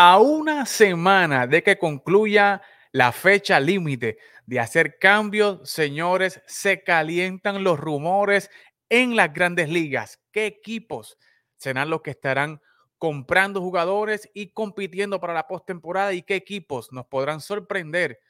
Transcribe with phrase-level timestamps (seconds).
[0.00, 2.62] A una semana de que concluya
[2.92, 8.48] la fecha límite de hacer cambios, señores, se calientan los rumores
[8.88, 10.20] en las grandes ligas.
[10.30, 11.18] ¿Qué equipos
[11.56, 12.60] serán los que estarán
[12.96, 16.12] comprando jugadores y compitiendo para la postemporada?
[16.12, 18.20] ¿Y qué equipos nos podrán sorprender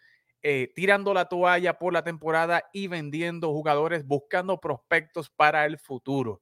[0.40, 6.40] eh, tirando la toalla por la temporada y vendiendo jugadores, buscando prospectos para el futuro?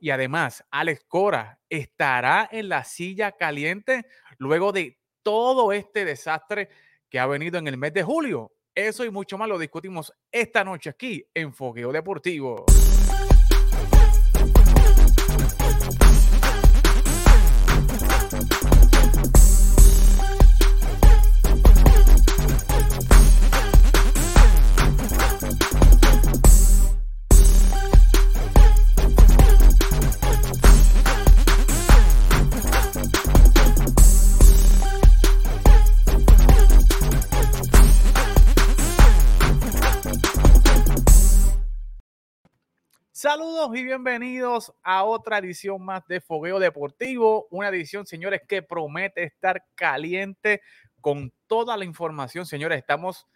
[0.00, 4.06] Y además, Alex Cora estará en la silla caliente
[4.38, 6.68] luego de todo este desastre
[7.08, 8.52] que ha venido en el mes de julio.
[8.74, 12.64] Eso y mucho más lo discutimos esta noche aquí en Fogueo Deportivo.
[43.30, 47.46] Saludos y bienvenidos a otra edición más de Fogueo Deportivo.
[47.50, 50.62] Una edición, señores, que promete estar caliente
[51.02, 52.46] con toda la información.
[52.46, 53.26] Señores, estamos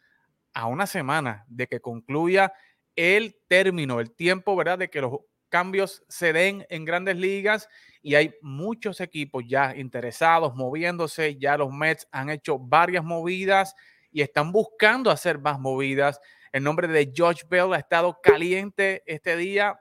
[0.54, 2.54] a una semana de que concluya
[2.96, 4.78] el término, el tiempo, ¿verdad?
[4.78, 5.18] De que los
[5.50, 7.68] cambios se den en grandes ligas
[8.00, 11.36] y hay muchos equipos ya interesados, moviéndose.
[11.36, 13.76] Ya los Mets han hecho varias movidas
[14.10, 16.18] y están buscando hacer más movidas.
[16.52, 19.80] El nombre de George Bell ha estado caliente este día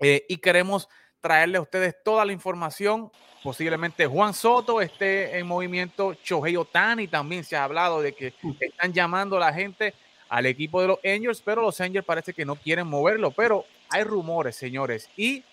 [0.00, 0.88] eh, y queremos
[1.20, 3.10] traerle a ustedes toda la información.
[3.42, 8.92] Posiblemente Juan Soto esté en movimiento, Shohei Otani también se ha hablado de que están
[8.92, 9.92] llamando a la gente
[10.30, 14.02] al equipo de los Angels, pero los Angels parece que no quieren moverlo, pero hay
[14.02, 15.44] rumores, señores, y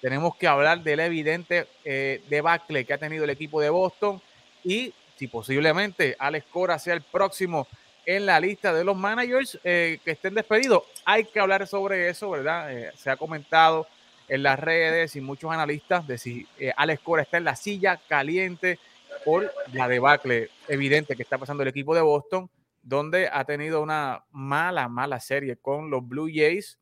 [0.00, 4.20] tenemos que hablar del evidente eh, debacle que ha tenido el equipo de Boston
[4.64, 7.66] y si posiblemente Alex Cora sea el próximo
[8.08, 10.82] en la lista de los managers eh, que estén despedidos.
[11.04, 12.72] Hay que hablar sobre eso, ¿verdad?
[12.72, 13.86] Eh, se ha comentado
[14.28, 18.00] en las redes y muchos analistas de si eh, Alex Cora está en la silla
[18.08, 18.78] caliente
[19.26, 22.48] por la debacle evidente que está pasando el equipo de Boston,
[22.82, 26.78] donde ha tenido una mala, mala serie con los Blue Jays.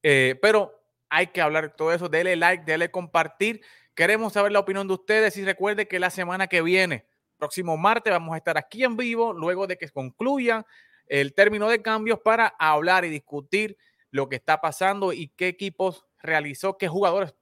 [0.00, 0.72] pero
[1.10, 2.08] hay que hablar de todo eso.
[2.08, 3.60] Dele like, dele compartir.
[3.94, 7.04] Queremos saber la opinión de ustedes y recuerde que la semana que viene
[7.38, 10.66] próximo martes vamos a estar aquí en vivo luego de que concluya
[11.06, 13.76] el término de cambios para hablar y discutir
[14.10, 17.34] lo que está pasando y qué equipos realizó, qué jugadores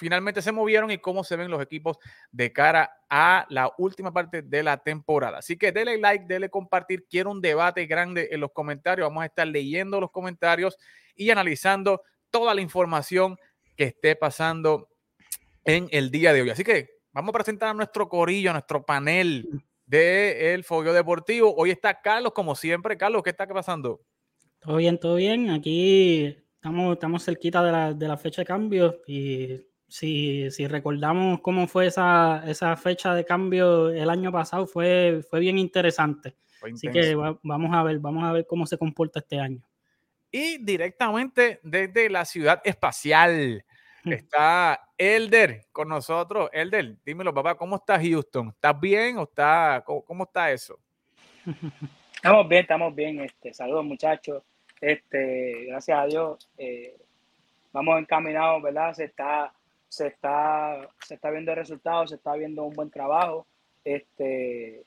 [0.00, 1.98] finalmente se movieron y cómo se ven los equipos
[2.32, 5.38] de cara a la última parte de la temporada.
[5.38, 7.06] Así que denle like, denle compartir.
[7.06, 9.06] Quiero un debate grande en los comentarios.
[9.06, 10.78] Vamos a estar leyendo los comentarios
[11.14, 13.36] y analizando toda la información
[13.76, 14.88] que esté pasando
[15.64, 16.50] en el día de hoy.
[16.50, 19.48] Así que Vamos a presentar a nuestro corillo, a nuestro panel
[19.84, 21.52] del El Fogueo Deportivo.
[21.56, 22.96] Hoy está Carlos, como siempre.
[22.96, 24.00] Carlos, ¿qué está pasando?
[24.60, 25.50] Todo bien, todo bien.
[25.50, 31.40] Aquí estamos, estamos cerquita de la, de la fecha de cambio y si, si, recordamos
[31.40, 36.36] cómo fue esa, esa, fecha de cambio el año pasado, fue, fue bien interesante.
[36.72, 39.66] Así que vamos a ver, vamos a ver cómo se comporta este año.
[40.30, 43.64] Y directamente desde la ciudad espacial,
[44.04, 46.48] Está Elder con nosotros.
[46.52, 48.48] Elder, dímelo, papá, ¿cómo estás, Houston?
[48.48, 50.78] ¿Estás bien o está, cómo, está eso?
[52.14, 53.20] Estamos bien, estamos bien.
[53.20, 54.42] Este, saludos, muchachos.
[54.80, 56.96] Este, gracias a Dios, eh,
[57.70, 58.94] vamos encaminados, ¿verdad?
[58.94, 59.52] Se está,
[59.88, 63.46] se está, se está viendo el resultado, se está viendo un buen trabajo,
[63.84, 64.82] este,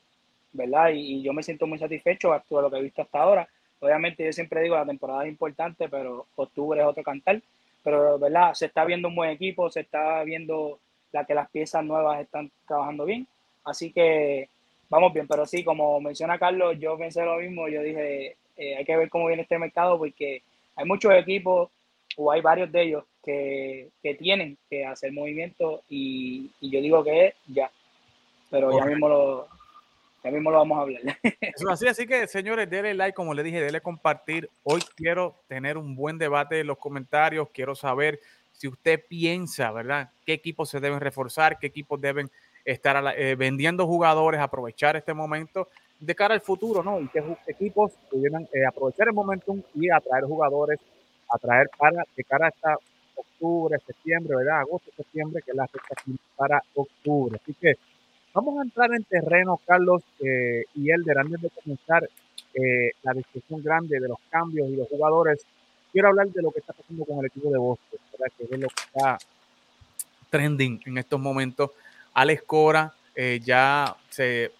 [0.52, 0.90] ¿verdad?
[0.94, 3.48] Y, yo me siento muy satisfecho de lo que he visto hasta ahora.
[3.78, 7.40] Obviamente, yo siempre digo la temporada es importante, pero octubre es otro cantar
[7.84, 10.80] pero verdad se está viendo un buen equipo, se está viendo
[11.12, 13.28] la que las piezas nuevas están trabajando bien,
[13.64, 14.48] así que
[14.88, 18.84] vamos bien, pero sí, como menciona Carlos, yo pensé lo mismo, yo dije, eh, hay
[18.84, 20.42] que ver cómo viene este mercado porque
[20.74, 21.70] hay muchos equipos
[22.16, 27.04] o hay varios de ellos que, que tienen que hacer movimiento y, y, yo digo
[27.04, 27.70] que es ya,
[28.50, 29.48] pero ya mismo lo,
[30.24, 31.02] ya mismo lo vamos a hablar.
[31.70, 34.48] Así, así que señores, denle like, como le dije, denle compartir.
[34.62, 37.48] Hoy quiero tener un buen debate en los comentarios.
[37.52, 38.18] Quiero saber
[38.52, 40.10] si usted piensa, ¿verdad?
[40.24, 41.58] ¿Qué equipos se deben reforzar?
[41.58, 42.30] ¿Qué equipos deben
[42.64, 44.40] estar eh, vendiendo jugadores?
[44.40, 45.68] Aprovechar este momento
[46.00, 47.00] de cara al futuro, ¿no?
[47.00, 50.80] Y qué equipos pudieran eh, aprovechar el momento y atraer jugadores,
[51.30, 52.76] atraer para de cara hasta
[53.14, 54.60] octubre, septiembre, ¿verdad?
[54.60, 55.94] Agosto, septiembre, que la fecha
[56.34, 57.38] para octubre.
[57.42, 57.74] Así que
[58.34, 62.08] Vamos a entrar en terreno, Carlos eh, y Elder, antes de comenzar
[62.52, 65.46] eh, la discusión grande de los cambios y los jugadores.
[65.92, 68.00] Quiero hablar de lo que está pasando con el equipo de Boston,
[68.36, 69.18] que es lo que está
[70.30, 71.70] trending en estos momentos.
[72.12, 74.50] Alex Cora eh, ya se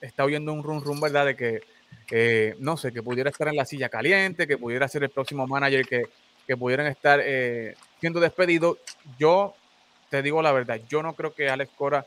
[0.00, 1.26] está oyendo un rum rum, ¿verdad?
[1.26, 1.60] De que,
[2.10, 5.46] eh, no sé, que pudiera estar en la silla caliente, que pudiera ser el próximo
[5.46, 6.02] manager, que,
[6.44, 8.78] que pudieran estar eh, siendo despedidos.
[9.16, 9.54] Yo
[10.10, 12.04] te digo la verdad, yo no creo que Alex Cora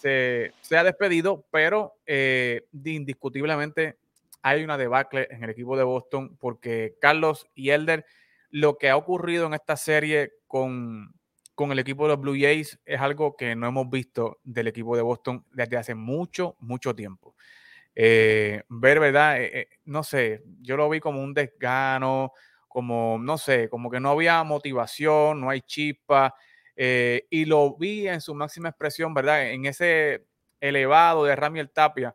[0.00, 3.96] se, sea despedido, pero indiscutiblemente
[4.42, 8.06] hay una debacle en el equipo de Boston porque Carlos y Elder,
[8.50, 11.12] lo que ha ocurrido en esta serie con,
[11.56, 14.94] con el equipo de los Blue Jays es algo que no hemos visto del equipo
[14.94, 17.34] de Boston desde hace mucho, mucho tiempo.
[17.94, 19.40] Eh, ver, ¿verdad?
[19.40, 22.32] Eh, eh, no sé, yo lo vi como un desgano,
[22.68, 26.34] como, no sé, como que no había motivación, no hay chispa,
[26.76, 29.50] y lo vi en su máxima expresión, ¿verdad?
[29.50, 30.26] En ese
[30.60, 32.14] elevado de Ramiel Tapia,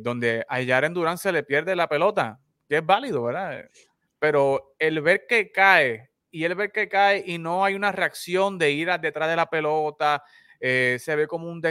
[0.00, 3.68] donde a Yaren Durán se le pierde la pelota, que es válido, ¿verdad?
[4.18, 8.58] Pero el ver que cae y él ve que cae y no hay una reacción
[8.58, 10.24] de ir detrás de la pelota,
[10.58, 11.62] eh, se ve como un,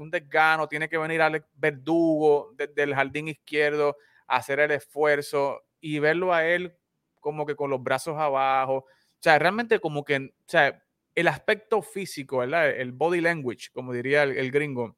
[0.00, 3.96] un, desgano, tiene que venir al verdugo desde el jardín izquierdo
[4.26, 6.74] a hacer el esfuerzo y verlo a él
[7.20, 8.76] como que con los brazos abajo.
[8.76, 8.86] O
[9.20, 10.82] sea, realmente como que, o sea,
[11.16, 12.70] el aspecto físico, ¿verdad?
[12.70, 14.96] El body language, como diría el, gringo,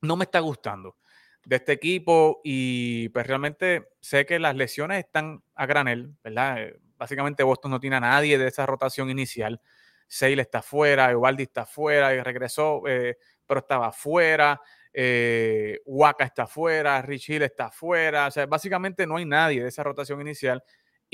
[0.00, 0.96] no me está gustando
[1.44, 6.68] de este equipo y pues realmente sé que las lesiones están a granel, ¿verdad?
[6.96, 9.60] Básicamente Boston no tiene a nadie de esa rotación inicial.
[10.08, 14.60] Sale está fuera, Evaldi está fuera y regresó, eh, pero estaba fuera.
[14.94, 18.28] Eh, Waka está fuera, Rich Hill está fuera.
[18.28, 20.62] O sea, básicamente no hay nadie de esa rotación inicial.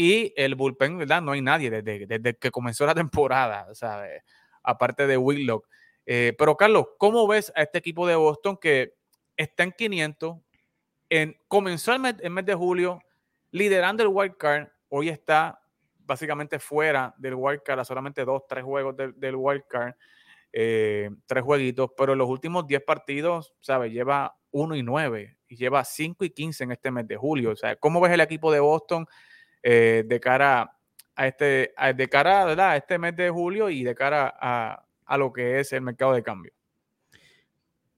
[0.01, 1.21] Y el bullpen, ¿verdad?
[1.21, 4.23] No hay nadie desde, desde que comenzó la temporada, ¿sabes?
[4.63, 5.67] aparte de Whitlock.
[6.07, 8.95] Eh, pero Carlos, ¿cómo ves a este equipo de Boston que
[9.37, 10.37] está en 500?
[11.11, 13.01] En, comenzó el mes, el mes de julio
[13.51, 15.61] liderando el wild card, hoy está
[16.01, 19.95] básicamente fuera del wildcard a solamente dos, tres juegos del, del wildcard,
[20.53, 23.93] eh, tres jueguitos, pero en los últimos 10 partidos, ¿sabes?
[23.93, 27.51] Lleva 1 y 9 y lleva 5 y 15 en este mes de julio.
[27.51, 29.07] O sea, ¿cómo ves el equipo de Boston
[29.63, 30.73] eh, de cara
[31.15, 35.33] a este, de cara a este mes de julio y de cara a, a lo
[35.33, 36.53] que es el mercado de cambio?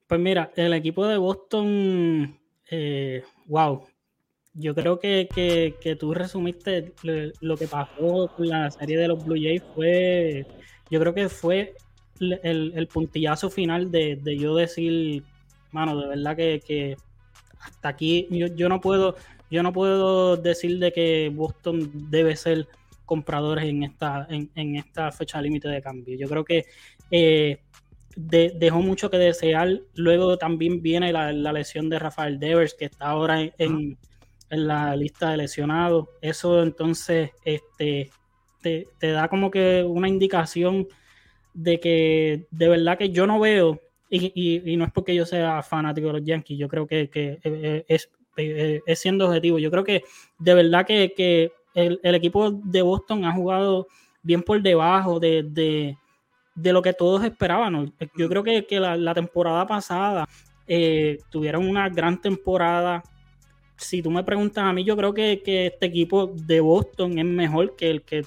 [0.07, 2.37] Pues mira, el equipo de Boston,
[2.69, 3.85] eh, wow,
[4.53, 6.93] yo creo que, que, tú resumiste
[7.39, 10.45] lo que pasó con la serie de los Blue Jays fue,
[10.89, 11.75] yo creo que fue
[12.19, 15.23] el, el puntillazo final de, de, yo decir,
[15.71, 16.97] mano, de verdad que,
[17.59, 19.15] hasta aquí yo, yo, no puedo,
[19.51, 22.67] yo no puedo decir de que Boston debe ser
[23.05, 26.17] compradores en esta, en, en esta fecha límite de cambio.
[26.17, 26.65] Yo creo que
[27.11, 27.59] eh,
[28.15, 29.81] dejó mucho que desear.
[29.95, 33.97] Luego también viene la, la, lesión de Rafael Devers, que está ahora en,
[34.51, 36.07] en la lista de lesionados.
[36.21, 38.11] Eso entonces este,
[38.61, 40.87] te, da como que una indicación
[41.53, 46.07] de que de verdad que yo no veo, y, no es porque yo sea fanático
[46.07, 49.59] de los Yankees, yo creo que, eh, eh, es, eh, es, siendo objetivo.
[49.59, 50.03] Yo creo que
[50.39, 53.87] de verdad que, el, equipo de Boston ha jugado
[54.23, 55.95] bien por debajo de,
[56.55, 57.93] lo que todos esperaban.
[58.17, 60.27] Yo creo que, la, temporada pasada
[61.29, 63.03] tuvieron una gran temporada
[63.81, 67.75] si tú me preguntas a mí, yo creo que, este equipo de Boston es mejor
[67.75, 68.23] que el que,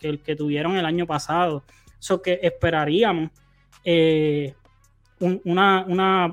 [0.00, 1.64] el que tuvieron el año pasado.
[1.98, 3.30] Eso que esperaríamos
[3.84, 4.54] eh,
[5.18, 6.30] una, una,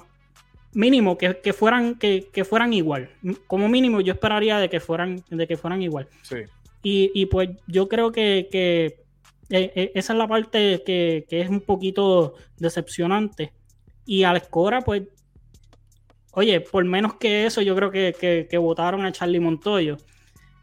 [0.73, 3.09] mínimo que, fueran, que, fueran igual.
[3.47, 6.07] Como mínimo yo esperaría de que fueran, de que fueran igual.
[6.81, 8.97] Y, pues yo creo que, eh,
[9.49, 13.53] eh, esa es la parte que, que, es un poquito decepcionante.
[14.06, 15.03] Y al Cora, pues
[16.35, 19.97] Oye, por menos que eso, yo creo que, votaron a Charlie Montoyo.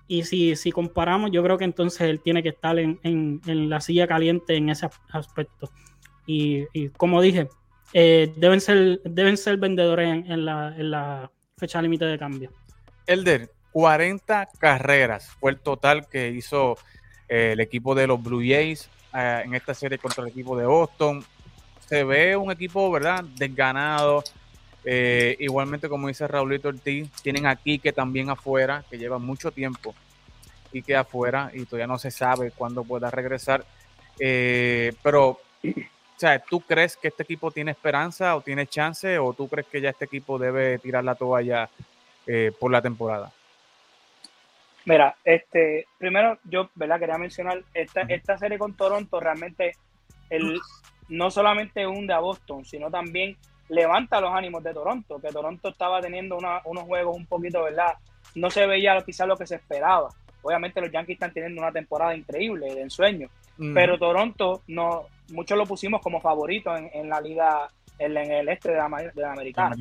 [0.08, 4.08] Y si, si, comparamos, yo creo que entonces él tiene que estar en, la silla
[4.08, 5.70] caliente en ese aspecto.
[6.26, 7.48] Y, como dije,
[7.92, 12.50] eh, deben, ser, deben ser vendedores en, la, fecha límite de cambio.
[13.06, 16.78] Elder, 40 carreras fue el total que hizo
[17.28, 20.66] eh, el equipo de los Blue Jays eh, en esta serie contra el equipo de
[20.66, 21.22] Boston.
[21.86, 24.22] Se ve un equipo, ¿verdad?, desganado
[24.82, 29.94] igualmente, como dice Raulito Ortiz, tienen aquí que también afuera, que lleva mucho tiempo
[30.72, 33.62] y que afuera y todavía no se sabe cuándo pueda regresar.
[34.16, 35.38] Pero,
[36.20, 39.80] sea, ¿tú crees que este equipo tiene esperanza o tiene chance o tú crees que
[39.80, 41.68] ya este equipo debe tirar la toalla
[42.26, 43.32] eh, por la temporada?
[44.84, 46.98] Mira, este, primero yo, ¿verdad?
[46.98, 49.76] Quería mencionar esta, esta serie con Toronto realmente
[50.30, 50.58] el,
[51.08, 53.36] no solamente hunde a Boston, sino también
[53.68, 57.94] levanta los ánimos de Toronto, que Toronto estaba teniendo unos juegos un poquito, ¿verdad?
[58.34, 60.08] No se veía quizás lo que se esperaba.
[60.42, 63.28] Obviamente los Yankees están teniendo una temporada increíble, de ensueño,
[63.74, 67.68] pero Toronto, no, muchos lo pusimos como favorito en, la liga
[67.98, 69.76] en, el este de la, de la americana.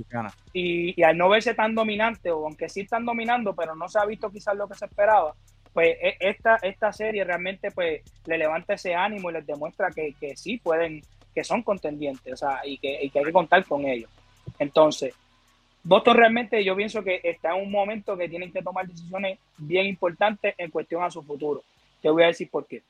[0.54, 4.06] Y, al no verse tan dominante, o aunque sí están dominando, pero no se ha
[4.06, 5.34] visto quizás lo que se esperaba,
[5.74, 10.14] pues e, esta, esta serie realmente pues le levanta ese ánimo y les demuestra que,
[10.20, 11.02] que sí pueden,
[11.34, 14.10] que son contendientes, o sea, y que, y que hay que contar con ellos.
[14.58, 15.14] Entonces,
[15.84, 19.86] Boston realmente yo pienso que está en un momento que tienen que tomar decisiones bien
[19.86, 21.64] importantes en cuestión a su futuro.
[22.02, 22.84] Te voy a decir por qué.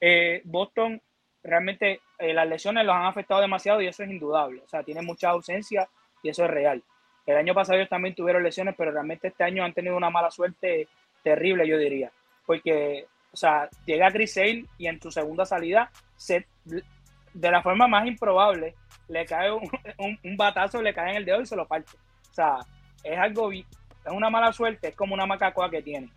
[0.00, 1.00] Eh, Boston
[1.44, 4.62] realmente eh, las lesiones los han afectado demasiado y eso es indudable.
[4.64, 5.88] O sea, tienen mucha ausencia
[6.22, 6.82] y eso es real.
[7.26, 10.30] El año pasado ellos también tuvieron lesiones, pero realmente este año han tenido una mala
[10.30, 10.88] suerte
[11.22, 12.10] terrible, yo diría.
[12.46, 17.86] Porque, o sea, llega Chris Sale y en su segunda salida, se, de la forma
[17.86, 18.74] más improbable,
[19.08, 19.68] le cae un,
[20.22, 21.92] un, batazo, le cae en el dedo y se lo parte.
[22.30, 22.58] O sea,
[23.02, 23.64] es algo, es
[24.10, 26.10] una mala suerte, es como una macacoa que tiene.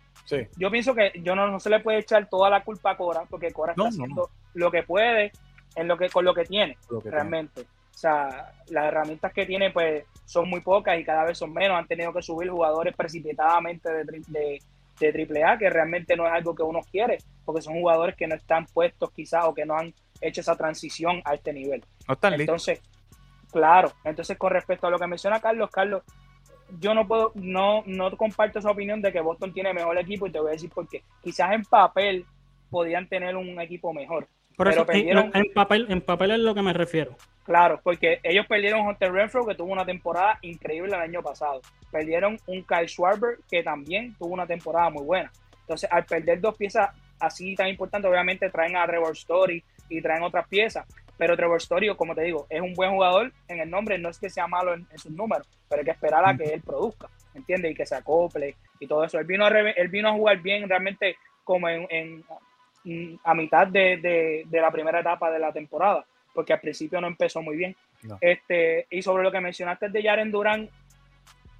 [0.56, 3.50] Yo pienso que yo no, se le puede echar toda la culpa a Cora, porque
[3.50, 5.32] Cora está haciendo lo que puede
[5.76, 7.62] en lo que, con lo que tiene, realmente.
[7.62, 11.76] O sea, las herramientas que tiene, pues, son muy pocas y cada vez son menos.
[11.76, 14.62] Han tenido que subir jugadores precipitadamente de, de,
[15.00, 18.36] de AAA, que realmente no es algo que uno quiere, porque son jugadores que no
[18.36, 21.84] están puestos quizás o que no han hecho esa transición a este nivel.
[22.06, 22.80] No están Entonces,
[23.50, 26.02] Claro, entonces con respecto a lo que menciona Carlos, Carlos,
[26.78, 30.32] yo no puedo, no, no comparto esa opinión de que Boston tiene mejor equipo y
[30.32, 31.02] te voy a decir por qué.
[31.22, 32.26] Quizás en papel
[32.68, 34.28] podían tener un equipo mejor.
[34.64, 37.16] Pero perdieron, en, papel, en papel es lo que me refiero.
[37.44, 41.60] Claro, porque ellos perdieron a Hunter Renfro, que tuvo una temporada increíble el año pasado.
[41.90, 45.32] Perdieron un Kyle Schwarber, que también tuvo una temporada muy buena.
[45.60, 50.22] Entonces, al perder dos piezas así tan importantes, obviamente traen a Trevor Story y traen
[50.22, 50.86] otras piezas.
[51.16, 54.18] Pero Trevor Story, como te digo, es un buen jugador en el nombre, no es
[54.18, 57.72] que sea malo en, sus números, pero hay que esperar a que él produzca, ¿entiendes?
[57.72, 59.18] Y que se acople y todo eso.
[59.18, 62.24] Él vino a, él vino a jugar bien realmente como en,
[63.24, 66.04] a mitad de, la primera etapa de la temporada,
[66.34, 67.76] porque al principio no empezó muy bien.
[68.20, 70.68] Este, y sobre lo que mencionaste de Jaren Durán,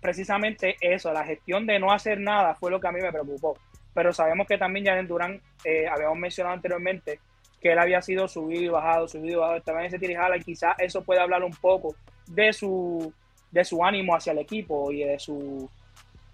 [0.00, 3.58] precisamente eso, la gestión de no hacer nada fue lo que a mí me preocupó.
[3.94, 7.20] Pero sabemos que también Jaren Durán, eh, habíamos mencionado anteriormente,
[7.60, 10.42] que él había sido subido y bajado, subido y bajado, estaba en ese tirijala y
[10.42, 11.96] quizás eso puede hablar un poco
[12.28, 13.12] de su,
[13.50, 15.68] de su ánimo hacia el equipo y de su,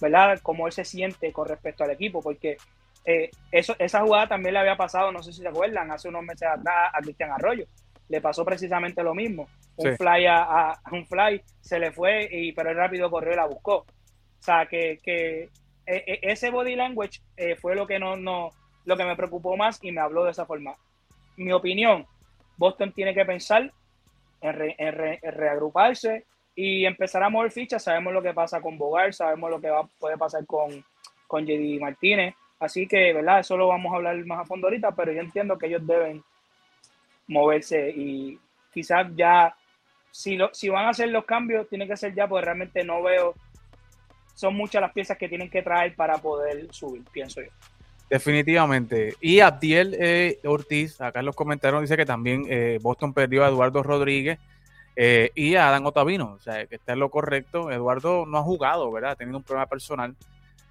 [0.01, 0.39] ¿verdad?
[0.43, 2.59] Cómo él se siente con respecto al equipo, porque
[3.05, 6.23] eh, eso, esa jugada también le había pasado, no sé si se acuerdan, hace unos
[6.23, 7.67] meses atrás a Cristian Arroyo.
[8.09, 9.49] Le pasó precisamente lo mismo.
[9.77, 13.47] Un fly a, un fly se le fue, y, pero él rápido corrió y la
[13.47, 13.77] buscó.
[13.79, 13.87] O
[14.43, 15.49] sea, que, que
[15.87, 18.51] e, e, ese body language eh, fue lo que no, no,
[18.85, 20.77] lo que me preocupó más y me habló de esa forma
[21.37, 22.07] mi opinión,
[22.57, 23.73] Boston tiene que pensar
[24.41, 24.93] en,
[25.23, 27.83] reagruparse y empezar a mover fichas.
[27.83, 30.85] Sabemos lo que pasa con Bogar, sabemos lo que va, puede pasar con,
[31.27, 32.35] con JD Martínez.
[32.65, 33.41] Así que, ¿verdad?
[33.41, 36.23] Eso lo vamos a hablar más a fondo ahorita, pero yo entiendo que ellos deben
[37.27, 38.39] moverse y
[38.73, 39.55] quizás ya,
[40.11, 43.03] si, lo, si van a hacer los cambios, tiene que ser ya, porque realmente no
[43.03, 43.35] veo,
[44.35, 47.51] son muchas las piezas que tienen que traer para poder subir, pienso yo.
[48.11, 49.15] Definitivamente.
[49.21, 53.83] Y Abdiel eh, Ortiz, acá los comentarios, dice que también eh, Boston perdió a Eduardo
[53.83, 54.39] Rodríguez
[54.95, 56.33] eh, y a Adán Otavino.
[56.33, 57.71] O sea, que está en lo correcto.
[57.71, 59.13] Eduardo no ha jugado, ¿verdad?
[59.13, 60.15] Ha tenido un problema personal,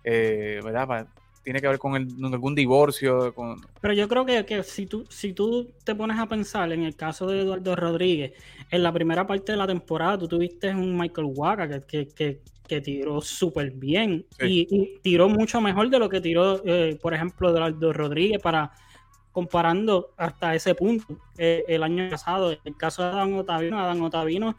[0.03, 1.07] ¿verdad?
[1.43, 3.33] Tiene que ver con, algún divorcio.
[3.33, 3.61] Con...
[3.81, 7.27] Pero yo creo que, si, tú, si tú te pones a pensar en el caso
[7.27, 8.33] de Eduardo Rodríguez,
[8.71, 12.81] en la primera parte de la temporada tú tuviste un Michael Waka que, que que
[12.81, 17.93] tiró súper bien y, tiró mucho mejor de lo que tiró, eh, por ejemplo, Eduardo
[17.93, 18.71] Rodríguez para
[19.31, 22.51] comparando hasta ese punto eh, el año pasado.
[22.51, 24.55] En el caso de Adán Otavino, Adán Otavino,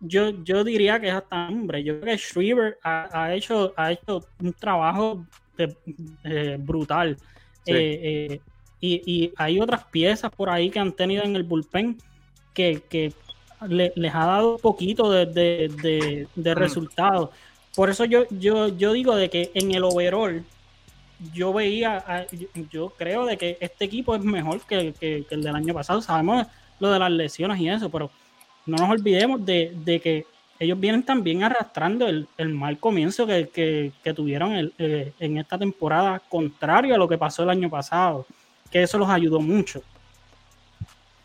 [0.00, 1.82] yo, yo diría que es hasta hombre.
[1.82, 5.24] Yo creo que Shriver ha, hecho, ha hecho un trabajo
[6.24, 7.16] eh, brutal.
[7.66, 8.40] y,
[8.80, 11.98] y, hay otras piezas por ahí que han tenido en el bullpen
[12.54, 13.12] que, que
[13.68, 17.30] les ha dado un poquito de, de, de, resultados.
[17.74, 20.42] Por eso yo, yo, yo digo de que en el overall
[21.34, 22.26] yo veía,
[22.70, 24.94] yo creo de que este equipo es mejor que,
[25.30, 26.00] el del año pasado.
[26.00, 26.46] Sabemos
[26.78, 28.10] lo de las lesiones y eso, pero
[28.66, 30.26] no nos olvidemos de, que
[30.58, 36.98] ellos vienen también arrastrando el, mal comienzo que, tuvieron eh, en esta temporada, contrario a
[36.98, 38.26] lo que pasó el año pasado,
[38.70, 39.82] que eso los ayudó mucho.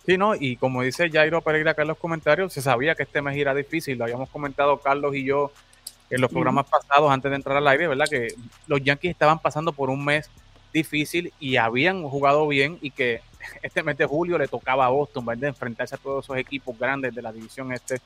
[0.06, 3.22] Sí, no, y como dice Jairo Pereira acá en los comentarios, se sabía que este
[3.22, 5.52] mes era difícil, lo habíamos comentado Carlos y yo
[6.12, 8.06] en los programas pasados antes de entrar al aire, ¿verdad?
[8.08, 8.28] Que
[8.68, 10.30] los Yankees estaban pasando por un mes
[10.72, 13.22] difícil y habían jugado bien y que
[13.62, 15.50] este mes de julio le tocaba a Boston, ¿verdad?
[15.50, 18.00] Enfrentarse a todos esos equipos grandes de la división este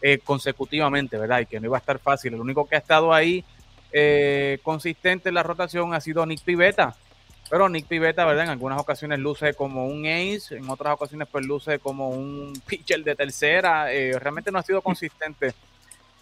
[0.00, 1.40] eh, consecutivamente, ¿verdad?
[1.40, 2.34] Y que no iba a estar fácil.
[2.34, 3.44] El único que ha estado ahí
[3.92, 6.94] eh, consistente en la rotación ha sido Nick Pivetta,
[7.50, 8.44] Pero Nick Pivetta, ¿verdad?
[8.44, 13.04] En algunas ocasiones luce como un ace, en otras ocasiones pues luce como un pitcher
[13.04, 13.92] de tercera.
[13.92, 15.52] Eh, realmente no ha sido consistente.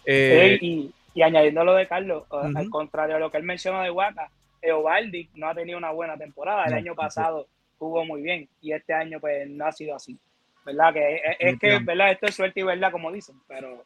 [0.05, 4.29] Eh, y, añadiendo lo de Carlos, al contrario a lo que él mencionó de Waka,
[4.61, 6.65] Eovaldi no ha tenido una buena temporada.
[6.65, 7.47] El año pasado
[7.81, 10.17] jugó muy bien y este año pues no ha sido así.
[10.63, 10.93] ¿Verdad?
[10.93, 12.11] Que es, que, ¿verdad?
[12.11, 13.83] Esto es suerte y verdad, como dicen, pero...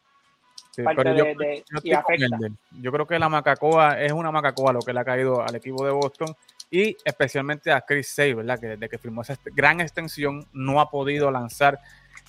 [2.81, 5.85] yo, creo que la Macacoa es una Macacoa lo que le ha caído al equipo
[5.85, 6.35] de Boston
[6.69, 8.59] y especialmente a Chris Say, ¿verdad?
[8.59, 11.79] Que desde que firmó esa gran extensión no ha podido lanzar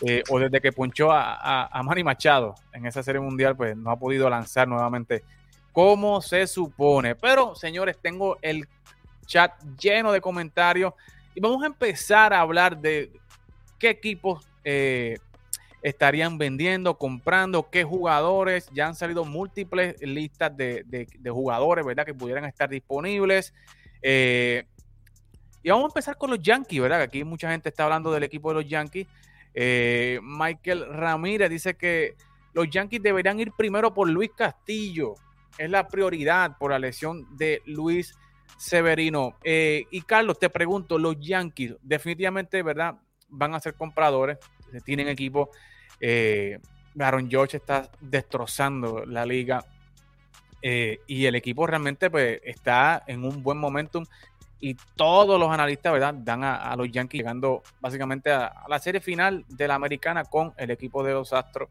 [0.02, 3.90] eh, o desde que punchó a, a, Manny Machado en esa serie mundial, pues no
[3.90, 5.24] ha podido lanzar nuevamente
[5.72, 7.16] como se supone.
[7.16, 8.68] Pero, señores, tengo el
[9.26, 10.94] chat lleno de comentarios
[11.36, 13.12] y vamos a empezar a hablar de
[13.78, 15.18] qué equipos eh,
[15.82, 18.70] estarían vendiendo, comprando, qué jugadores.
[18.72, 22.06] Ya han salido múltiples listas de, jugadores, ¿verdad?
[22.06, 23.52] Que pudieran estar disponibles.
[24.00, 24.64] Eh,
[25.62, 27.02] y vamos a empezar con los Yankees, ¿verdad?
[27.02, 29.06] aquí mucha gente está hablando del equipo de los Yankees.
[29.52, 32.14] Eh, Michael Ramírez dice que
[32.54, 35.16] los Yankees deberían ir primero por Luis Castillo.
[35.58, 38.14] Es la prioridad por la lesión de Luis
[38.56, 39.34] Severino.
[39.44, 42.96] y Carlos, te pregunto, los Yankees definitivamente, ¿verdad?
[43.28, 44.38] van a ser compradores,
[44.84, 45.50] tienen equipo.
[46.00, 46.58] Eh,
[46.98, 49.64] Aaron George está destrozando la liga
[50.62, 54.04] eh, y el equipo realmente pues, está en un buen momentum
[54.58, 56.14] y todos los analistas ¿verdad?
[56.14, 60.70] dan a, los Yankees llegando básicamente a, la serie final de la americana con el
[60.70, 61.68] equipo de los Astros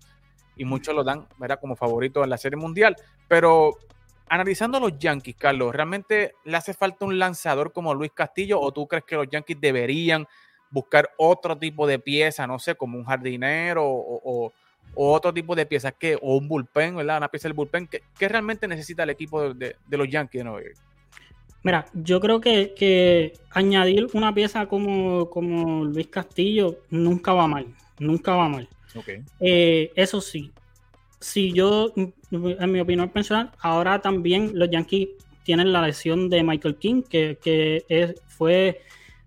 [0.55, 1.59] y muchos lo dan ¿verdad?
[1.59, 2.95] como favorito en la serie mundial.
[3.27, 3.77] Pero
[4.29, 8.87] analizando los Yankees, Carlos, ¿realmente le hace falta un lanzador como Luis Castillo o tú
[8.87, 10.27] crees que los Yankees deberían
[10.69, 14.51] buscar otro tipo de pieza, no sé, como un jardinero o,
[14.93, 17.17] otro tipo de piezas que, o un bullpen, ¿verdad?
[17.17, 20.73] Una pieza del bullpen, ¿qué, realmente necesita el equipo de, los Yankees de
[21.63, 27.65] Mira, yo creo que, añadir una pieza como, como Luis Castillo nunca va mal,
[27.99, 28.69] nunca va mal.
[29.39, 30.53] Eh, eso sí,
[31.19, 35.09] si yo, en mi opinión personal, ahora también los Yankees
[35.43, 38.81] tienen la lesión de Michael King, que, que es, fue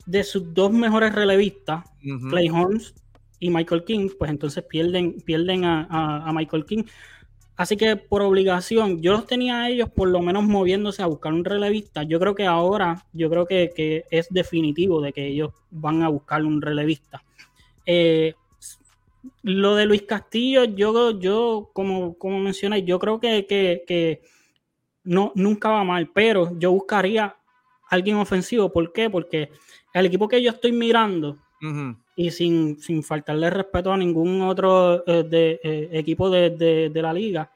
[0.08, 1.84] de sus dos mejores relevistas,
[2.30, 2.94] Clay Holmes
[3.40, 6.84] y Michael King, pues entonces pierden, pierden a, Michael King.
[7.56, 11.34] Así que por obligación, yo los tenía a ellos por lo menos moviéndose a buscar
[11.34, 12.04] un relevista.
[12.04, 16.42] Yo creo que ahora, yo creo que, es definitivo de que ellos van a buscar
[16.44, 17.22] un relevista.
[17.84, 18.34] Eh,
[19.42, 24.22] lo de Luis Castillo, yo, yo como, como mencioné, yo creo que, que,
[25.04, 27.36] no, nunca va mal, pero yo buscaría
[27.90, 28.70] alguien ofensivo.
[28.72, 29.08] ¿Por qué?
[29.08, 29.50] Porque
[29.94, 31.38] el equipo que yo estoy mirando,
[32.14, 37.50] y sin, sin, faltarle respeto a ningún otro eh, de, eh, equipo de, la liga,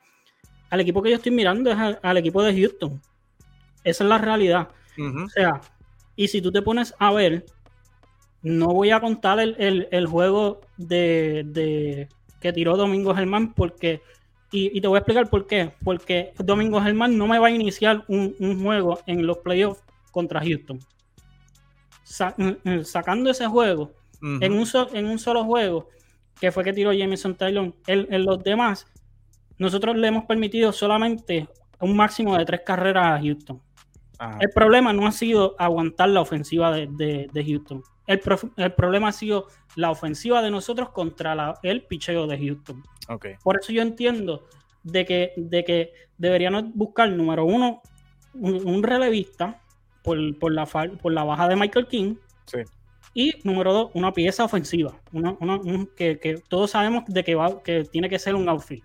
[0.70, 3.00] al equipo que yo estoy mirando es al, equipo de Houston.
[3.84, 4.68] Esa es la realidad.
[4.98, 5.60] O sea,
[6.16, 7.44] y si tú te pones a ver,
[8.42, 12.08] no voy a contar el, juego de,
[12.40, 14.00] que tiró Domingo Germán porque
[14.50, 15.72] y, te voy a explicar por qué.
[15.82, 20.40] Porque Domingo Germán no me va a iniciar un, un, juego en los playoffs contra
[20.40, 20.78] Houston.
[22.36, 25.88] Mm, mm, sacando ese juego, en, un en un solo juego,
[26.38, 28.86] que fue que tiró Jameson Taylor, en, los demás,
[29.58, 31.48] nosotros le hemos permitido solamente
[31.80, 33.60] un máximo de tres carreras a Houston.
[34.40, 37.82] El problema no ha sido aguantar la ofensiva de, Houston.
[38.06, 38.20] El,
[38.76, 42.82] problema ha sido la ofensiva de nosotros contra el picheo de Houston.
[43.42, 44.46] Por eso yo entiendo
[44.82, 47.82] de que, de que deberíamos buscar, número uno,
[48.34, 49.60] un relevista
[50.02, 50.18] por,
[50.52, 52.16] la, por la baja de Michael King.
[53.14, 54.94] Y número dos, una pieza ofensiva.
[55.12, 55.36] Una,
[55.96, 58.84] que, todos sabemos de que, va, que tiene que ser un outfield.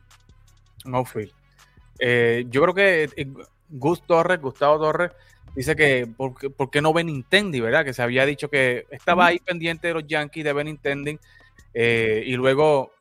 [0.85, 1.31] Un outfield.
[1.99, 3.27] Eh, yo creo que eh,
[3.69, 5.11] Gus Torres, Gustavo Torres,
[5.55, 7.83] dice que por, qué no Benintendi, ¿verdad?
[7.83, 11.19] Que se había dicho que estaba ahí pendiente de los Yankees de Benintendi.
[11.73, 12.91] Eh, y luego,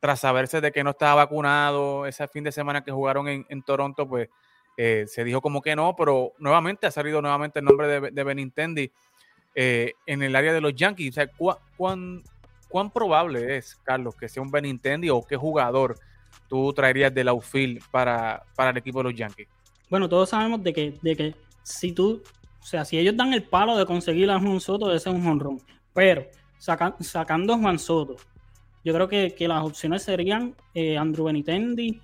[0.00, 3.62] tras saberse de que no estaba vacunado ese fin de semana que jugaron en, en
[3.62, 4.28] Toronto, pues
[4.76, 8.24] eh, se dijo como que no, pero nuevamente ha salido nuevamente el nombre de, de
[8.24, 8.92] Benintendi
[9.54, 11.10] eh, en el área de los Yankees.
[11.10, 11.26] O sea,
[11.76, 12.22] ¿cuán,
[12.68, 15.98] cuán, probable es, Carlos, que sea un Benintendi o qué jugador
[16.46, 19.48] tú traerías del outfield para, para el equipo de los Yankees?
[19.90, 22.22] Bueno, todos sabemos de que, de que si tú,
[22.60, 25.26] o sea, si ellos dan el palo de conseguir a Juan Soto, ese es un
[25.26, 25.60] honrón.
[25.92, 26.26] Pero
[26.58, 28.16] sacando a Juan Soto,
[28.84, 32.00] yo creo que, las opciones serían eh, Andrew Benitendi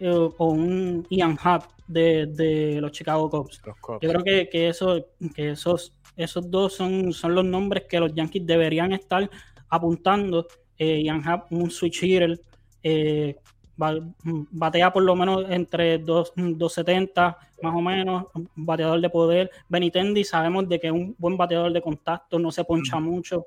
[0.00, 3.62] o un Ian Happ de, los Chicago Cubs.
[3.64, 8.14] Yo creo que, que, eso, que esos, esos dos son, son los nombres que los
[8.14, 9.28] Yankees deberían estar
[9.68, 10.46] apuntando.
[10.78, 12.38] Eh, Ian Happ, un switch hitter,
[12.82, 13.36] eh,
[13.76, 19.50] batea por lo menos entre 270 más o menos, un bateador de poder.
[19.68, 23.46] Benitendi sabemos de que es un buen bateador de contacto, no se poncha mucho,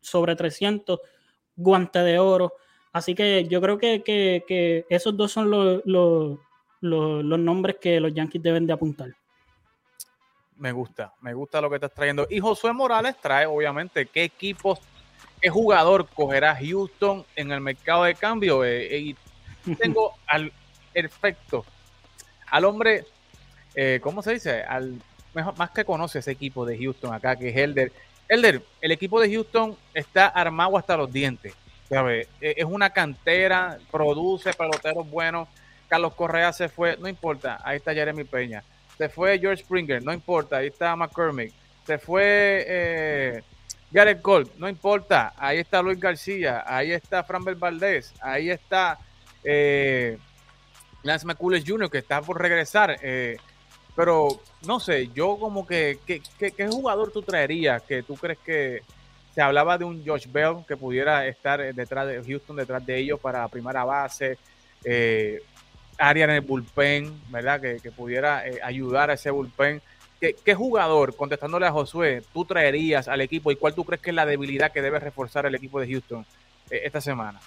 [0.00, 1.00] sobre 300,
[1.56, 2.54] guante de oro.
[2.92, 6.38] Así que yo creo que, esos dos son los, los,
[6.80, 9.10] los, nombres que los Yankees deben de apuntar.
[10.56, 12.26] Me gusta, me gusta lo que estás trayendo.
[12.30, 14.78] Y Josué Morales trae, obviamente, qué equipos,
[15.40, 18.64] qué jugador cogerá Houston en el mercado de cambio.
[18.64, 19.16] Eh, y
[19.78, 20.52] tengo al
[20.92, 21.64] perfecto,
[22.50, 23.06] al hombre,
[23.74, 24.62] eh, ¿cómo se dice?
[24.62, 25.00] Al
[25.34, 27.92] mejor, más que conoce ese equipo de Houston acá, que es Elder.
[28.28, 31.54] Elder, el equipo de Houston está armado hasta los dientes.
[31.92, 32.28] ¿sabe?
[32.40, 35.48] E, es una cantera, produce peloteros buenos.
[35.88, 38.64] Carlos Correa se fue, no importa, ahí está Jeremy Peña.
[38.96, 41.52] Se fue George Springer, no importa, ahí está McCormick.
[41.86, 43.42] Se fue eh,
[43.90, 48.98] Gareth Gold, no importa, ahí está Luis García, ahí está Framber Valdés, ahí está
[49.44, 50.18] eh,
[51.02, 52.96] Lance McCullers Jr., que está por regresar.
[53.02, 53.36] Eh,
[53.94, 54.28] pero
[54.66, 58.82] no sé, yo como que, ¿qué jugador tú traerías que tú crees que
[59.34, 63.18] se hablaba de un Josh Bell que pudiera estar detrás de Houston, detrás de ellos
[63.18, 64.38] para primera base,
[64.84, 65.40] eh,
[65.98, 67.60] área en el bullpen, ¿verdad?
[67.60, 69.80] Que, pudiera eh, ayudar a ese bullpen.
[70.20, 74.16] ¿Qué, jugador, contestándole a Josué, tú traerías al equipo y cuál tú crees que es
[74.16, 76.24] la debilidad que debe reforzar el equipo de Houston
[76.70, 77.40] esta semana?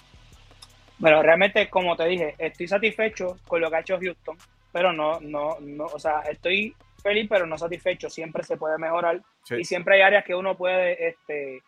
[0.98, 4.36] Bueno, realmente, como te dije, estoy satisfecho con lo que ha hecho Houston,
[4.72, 8.08] pero no, no, no, o sea, estoy feliz, pero no satisfecho.
[8.08, 11.62] Siempre se puede mejorar y siempre hay áreas que uno puede este,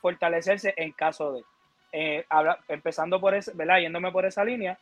[0.00, 1.42] fortalecerse en caso de.
[1.94, 2.24] Eh,
[2.68, 3.80] empezando por ese, ¿verdad?
[3.80, 4.78] Yéndome por esa línea,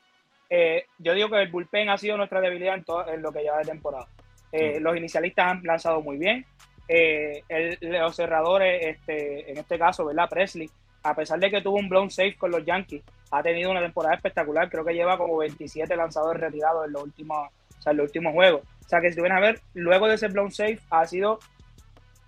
[0.48, 3.42] eh, yo digo que el bullpen ha sido nuestra debilidad en, todo, en lo que
[3.42, 4.07] lleva de temporada.
[4.53, 6.46] Eh, los inicialistas han lanzado muy bien.
[7.81, 10.29] los cerradores, este, en este caso, ¿verdad?
[10.29, 10.70] Presley,
[11.03, 14.14] a pesar de que tuvo un blown safe con los Yankees, ha tenido una temporada
[14.14, 14.68] espectacular.
[14.68, 18.32] Creo que lleva como 27 lanzadores retirados en los últimos, o sea, en los últimos
[18.32, 18.62] juegos.
[18.84, 21.38] O sea, que si ven a ver, luego de ese blown safe ha sido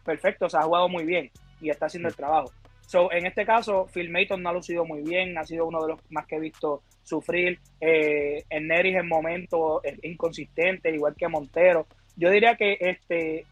[0.04, 2.52] perfecto, o sea, ha jugado muy bien y está haciendo el trabajo.
[2.86, 5.88] So, en este caso, Phil Mayton no ha lucido muy bien, ha sido uno de
[5.88, 7.58] los más que he visto sufrir.
[7.80, 11.86] Eh, en Neris en momento es inconsistente, igual que Montero.
[12.16, 13.46] Yo diría que este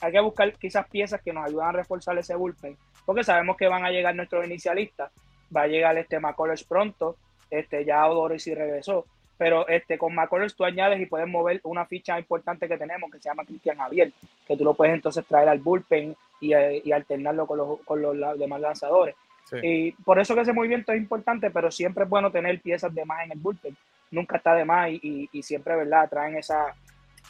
[0.00, 3.68] hay que buscar quizás piezas que nos ayudan a reforzar ese bullpen porque sabemos que
[3.68, 5.10] van a llegar nuestros inicialistas,
[5.54, 7.16] va a llegar este McCullers pronto,
[7.50, 9.06] este ya Odori sí regresó,
[9.38, 13.18] pero este con McCullers tú añades y puedes mover una ficha importante que tenemos que
[13.18, 14.12] se llama Cristian Javier,
[14.46, 18.38] que tú lo puedes entonces traer al bullpen y, eh, alternarlo con los, con los
[18.38, 19.14] demás lanzadores.
[19.62, 23.04] Y por eso que ese movimiento es importante, pero siempre es bueno tener piezas de
[23.04, 23.76] más en el bullpen.
[24.10, 26.10] Nunca está de más y, y siempre, ¿verdad?
[26.10, 26.74] Traen esa,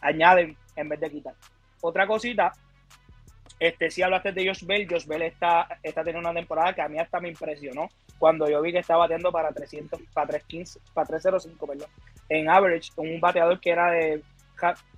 [0.01, 1.35] añaden en vez de quitar.
[1.83, 2.55] Otra cosita
[3.59, 6.89] este, si hablaste de Josh Bell, Josh Bell está, está teniendo una temporada que a
[6.89, 11.07] mí hasta me impresionó cuando yo vi que estaba bateando para 300, para 315, para
[11.07, 11.89] 305, perdón,
[12.29, 14.23] en average, un bateador que era de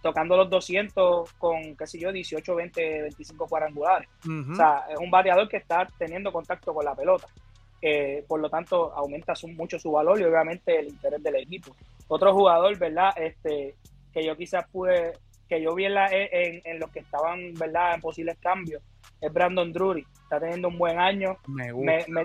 [0.03, 4.09] tocando los 200 con, qué sé yo, 18, 20, 25 cuadrangulares.
[4.25, 7.27] O sea, es un bateador que está teniendo contacto con la pelota.
[7.81, 11.75] Eh, por lo tanto, aumenta mucho su valor y obviamente el interés del equipo.
[12.09, 13.11] Otro jugador, ¿verdad?
[13.17, 13.75] Este,
[14.13, 15.13] que yo quizás pude
[15.49, 18.83] que yo vi en, en, los que estaban, ¿verdad?, en posibles cambios,
[19.21, 20.07] es Brandon Drury.
[20.23, 21.73] Está teniendo un buen año me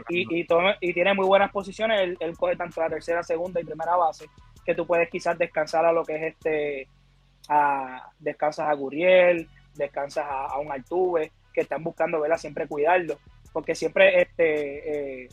[0.10, 0.46] y,
[0.82, 2.18] y, tiene muy buenas posiciones.
[2.20, 4.26] Él, coge tanto la tercera, segunda y primera base,
[4.66, 6.88] que tú puedes quizás descansar a lo que es este,
[7.50, 13.18] a, descansas a Guriel, descansas a, un Altuve, que están buscando, ¿verdad?, siempre cuidarlo.
[13.52, 15.30] Porque siempre este, eh,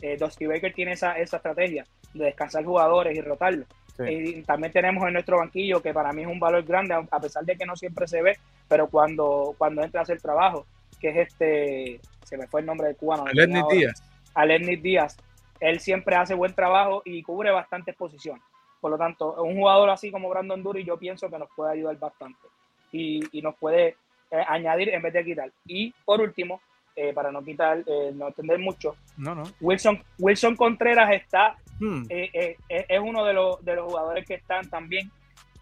[0.00, 3.66] eh, Dusty Baker tiene esa, esa estrategia de descansar jugadores y rotarlos.
[4.08, 7.44] Y también tenemos en nuestro banquillo, que para mí es un valor grande, a pesar
[7.44, 8.38] de que no siempre se ve,
[8.70, 10.64] pero cuando, cuando entra a hacer trabajo,
[11.00, 13.24] que es este, se me fue el nombre de cubano.
[13.26, 14.02] Alernis Díaz.
[14.32, 15.16] Alernis Díaz.
[15.58, 18.42] Él siempre hace buen trabajo y cubre bastantes posiciones.
[18.80, 21.98] Por lo tanto, un jugador así como Brandon Dury, yo pienso que nos puede ayudar
[21.98, 22.46] bastante
[22.92, 23.96] y, y nos puede
[24.30, 25.50] eh, añadir en vez de quitar.
[25.66, 26.62] Y por último,
[26.94, 29.42] eh, para no quitar, eh, no entender mucho, no, no.
[29.60, 32.02] Wilson, Wilson Contreras está Hmm.
[32.10, 35.10] Eh, es uno de los, de los jugadores que están también,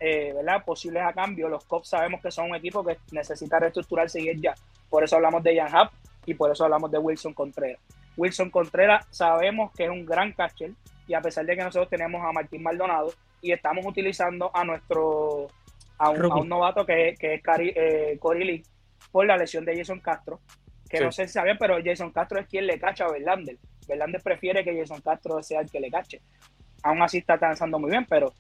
[0.01, 0.65] ¿verdad?
[0.65, 1.49] Posibles a cambio.
[1.49, 4.55] Los Cops sabemos que son un equipo que necesita reestructurarse y ya.
[4.89, 5.91] Por eso hablamos de Jan Hub
[6.27, 7.81] y por eso hablamos de Wilson Contreras.
[8.17, 10.73] Wilson Contreras sabemos que es un gran catcher
[11.07, 15.49] y a pesar de que nosotros tenemos a Martín Maldonado y estamos utilizando a nuestro
[15.99, 18.63] a un, novato que, que es Cari, Lee
[19.11, 20.41] por la lesión de Jason Castro,
[20.89, 23.57] que no sé si saben, pero Jason Castro es quien le cacha a Verlander.
[23.87, 26.21] Verlander prefiere que Jason Castro sea el que le cache.
[26.83, 28.33] Aún así está lanzando muy bien, pero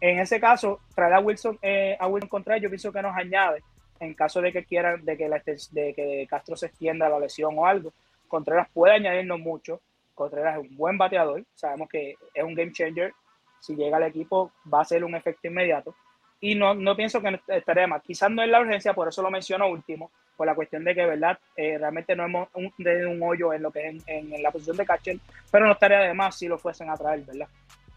[0.00, 3.62] en ese caso, traer a Wilson, eh, a Wilson Contreras, yo pienso que nos añade,
[4.00, 7.92] en caso de que quieran, de que, Castro se extienda la lesión o algo,
[8.28, 9.80] Contreras puede añadirnos mucho.
[10.14, 13.12] Contreras es un buen bateador, sabemos que es un game changer,
[13.60, 15.94] si llega al equipo va a ser un efecto inmediato.
[16.40, 18.02] Y no, no pienso que estaría más.
[18.02, 21.06] Quizás no es la urgencia, por eso lo menciono último, por la cuestión de que,
[21.06, 21.38] ¿verdad?
[21.56, 24.76] Eh, realmente no hemos un, de un hoyo en lo que es en, la posición
[24.76, 25.16] de catcher,
[25.50, 27.48] pero no estaría de más si lo fuesen a traer, ¿verdad?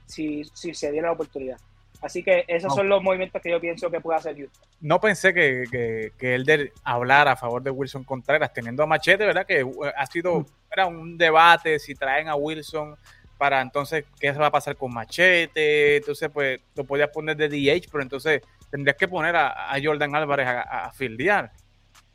[0.06, 1.58] Si, si se diera la oportunidad.
[2.02, 4.70] Así que esos son los movimientos que yo pienso que puede hacer Houston.
[4.82, 9.26] No pensé que, que, que Elder hablara a favor de Wilson Contreras, teniendo a Machete,
[9.26, 9.46] ¿verdad?
[9.46, 12.96] Que uh, ha sido era un debate si traen a Wilson
[13.38, 15.98] para entonces qué se va a pasar con Machete.
[15.98, 20.48] Entonces, pues lo podías poner de DH, pero entonces tendrías que poner a, Jordan Álvarez
[20.48, 21.52] a, a, fildear.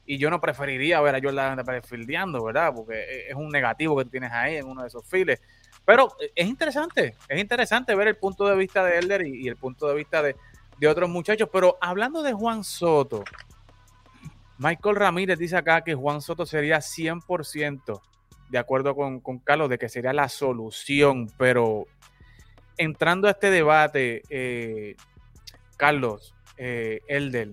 [0.04, 2.72] Y yo no preferiría ver a Jordan Álvarez fildeando, ¿verdad?
[2.74, 5.40] Porque es un negativo que tienes ahí en uno de esos files.
[5.84, 9.88] Pero es interesante, es interesante ver el punto de vista de Elder y, el punto
[9.88, 10.36] de vista de,
[10.88, 11.48] otros muchachos.
[11.52, 13.24] Pero hablando de Juan Soto,
[14.58, 18.00] Michael Ramírez dice acá que Juan Soto sería 100%
[18.48, 21.30] de acuerdo con, Carlos de que sería la solución.
[21.36, 21.86] Pero
[22.76, 24.96] entrando a este debate, eh,
[25.76, 27.50] Carlos, eh, Elder,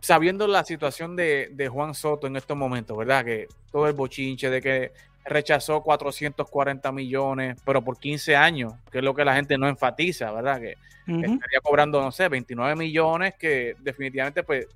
[0.00, 3.24] sabiendo la situación de, de, Juan Soto en estos momentos, ¿verdad?
[3.24, 4.92] Que todo el bochinche de que
[5.24, 10.30] rechazó 440 millones, pero por 15 años, que es lo que la gente no enfatiza,
[10.32, 10.60] ¿verdad?
[10.60, 14.66] Que estaría cobrando, no sé, 29 millones, que definitivamente, pues,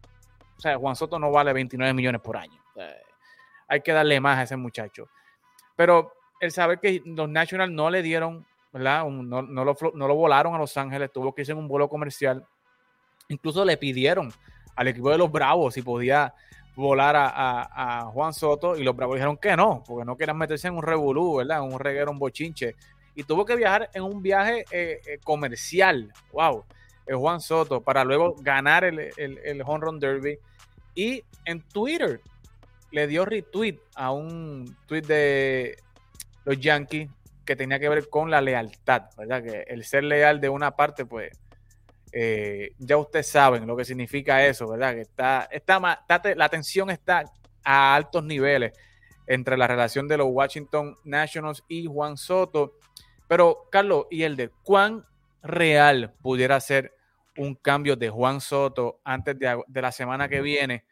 [0.57, 2.61] o sea, Juan Soto no vale 29 millones por año.
[3.69, 5.09] hay que darle más a ese muchacho.
[5.77, 9.05] Pero el saber que los Nationals no le dieron, ¿verdad?
[9.05, 11.89] no, no, lo, no lo volaron a Los Ángeles, tuvo que irse en un vuelo
[11.89, 12.45] comercial.
[13.29, 14.33] Incluso le pidieron
[14.77, 16.35] al equipo de los Bravos si podía
[16.77, 20.75] volar a, Juan Soto y los Bravos dijeron que no, porque no querían meterse en
[20.75, 21.65] un revolú, ¿verdad?
[21.65, 22.75] En un reguero, bochinche.
[23.15, 26.65] Y tuvo que viajar en un viaje eh, eh, comercial, wow,
[27.09, 30.39] Juan Soto, para luego ganar el, el, Home Run Derby.
[30.95, 32.21] Y en Twitter
[32.91, 35.77] le dio retweet a un tweet de
[36.45, 37.11] los Yankees
[37.45, 39.43] que tenía que ver con la lealtad, ¿verdad?
[39.43, 41.31] Que el ser leal de una parte, pues
[42.17, 44.95] eh, ya ustedes saben lo que significa eso, ¿verdad?
[44.95, 45.81] Que está, está,
[46.37, 47.25] la tensión está
[47.65, 48.73] a altos niveles
[49.27, 52.79] entre la relación de los Washington Nationals y Juan Soto.
[53.27, 55.05] Pero, Carlos y el de ¿cuán
[55.43, 56.95] real pudiera ser
[57.37, 60.85] un cambio de Juan Soto antes de, la semana que viene?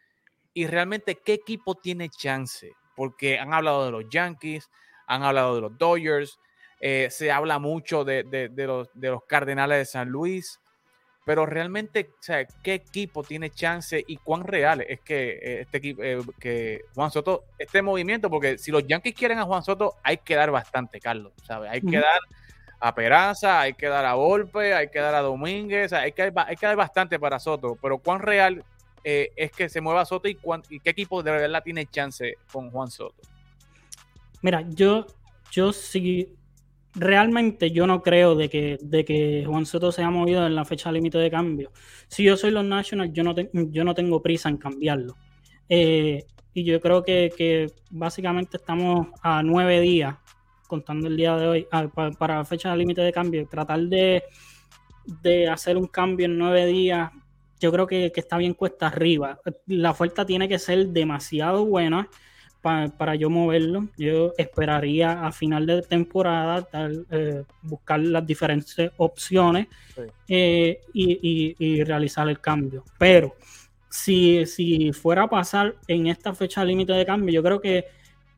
[0.53, 2.73] Y realmente, ¿qué equipo tiene chance?
[2.97, 4.69] Porque han hablado de los Yankees,
[5.07, 6.37] han hablado de los Dodgers,
[6.81, 8.25] eh, se habla mucho de,
[8.57, 10.59] los, de los Cardenales de San Luis
[11.25, 15.77] pero realmente, o sea, ¿qué equipo tiene chance y cuán real es que eh, este
[15.77, 18.29] equipo, eh, que Juan Soto, este movimiento?
[18.29, 21.71] Porque si los Yankees quieren a Juan Soto, hay que dar bastante, Carlos, ¿sabes?
[21.71, 22.19] Hay que dar
[22.79, 26.55] a Peraza, hay que dar a Volpe, hay que dar a Domínguez, hay, que, hay
[26.57, 28.61] que dar bastante para Soto, pero cuán real
[29.05, 30.37] eh, es que se mueva Soto y,
[30.69, 33.21] y qué equipo de verdad tiene chance con Juan Soto.
[34.41, 35.07] Mira, yo,
[35.51, 36.35] yo sí
[36.95, 40.65] realmente yo no creo de que, de que Juan Soto se haya movido en la
[40.65, 41.71] fecha límite de cambio.
[42.07, 45.17] Si yo soy los Nationals, yo no, yo no tengo prisa en cambiarlo.
[45.69, 50.15] Eh, y yo creo que, básicamente estamos a nueve días,
[50.67, 51.67] contando el día de hoy,
[52.17, 53.47] para, la fecha límite de cambio.
[53.47, 54.23] Tratar de,
[55.21, 57.11] de, hacer un cambio en nueve días,
[57.59, 59.39] yo creo que, que está bien cuesta arriba.
[59.65, 62.07] La oferta tiene que ser demasiado buena
[62.63, 63.89] para, yo moverlo.
[63.97, 66.67] Yo esperaría a final de temporada
[67.11, 69.67] eh, buscar las diferentes opciones
[70.27, 72.83] eh, y, realizar el cambio.
[72.97, 73.35] Pero
[73.89, 77.85] si, si fuera a pasar en esta fecha límite de cambio, yo creo que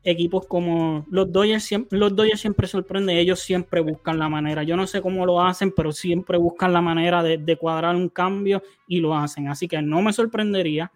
[0.02, 4.64] equipos como los Dodgers siempre, los Dodgers siempre sorprenden, ellos siempre buscan la manera.
[4.64, 8.08] Yo no sé cómo lo hacen, pero siempre buscan la manera de, de cuadrar un
[8.08, 9.48] cambio y lo hacen.
[9.48, 10.90] Así que no me sorprendería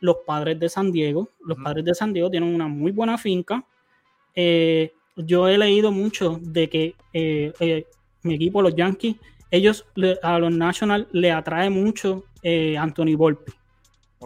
[0.00, 1.30] los padres de San Diego.
[1.44, 3.64] Los padres de San Diego tienen una muy buena finca.
[4.34, 7.86] Eh, yo he leído mucho de que eh, eh,
[8.22, 9.16] mi equipo, los Yankees,
[9.50, 9.86] ellos
[10.22, 12.24] a los Nationals le atrae mucho
[12.78, 13.52] Anthony Volpe.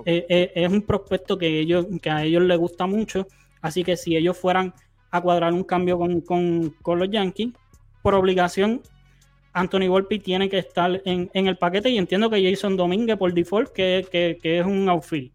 [0.04, 3.26] es un prospecto que, ellos, que a ellos les gusta mucho.
[3.62, 4.74] Así que si ellos fueran
[5.10, 7.52] a cuadrar un cambio con, los Yankees,
[8.02, 8.82] por obligación,
[9.54, 11.88] Anthony Volpe tiene que estar en, el paquete.
[11.88, 15.32] Y entiendo que Jason Domínguez por default, que, que es un outfield.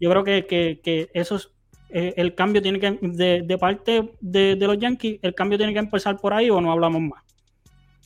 [0.00, 0.46] Yo creo que,
[0.82, 1.50] que, eso es,
[1.90, 6.18] eh, el cambio tiene que, de, parte de, los Yankees, el cambio tiene que empezar
[6.18, 7.22] por ahí o no hablamos más.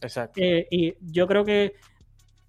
[0.03, 0.41] Exacto.
[0.43, 1.75] Eh, y yo creo que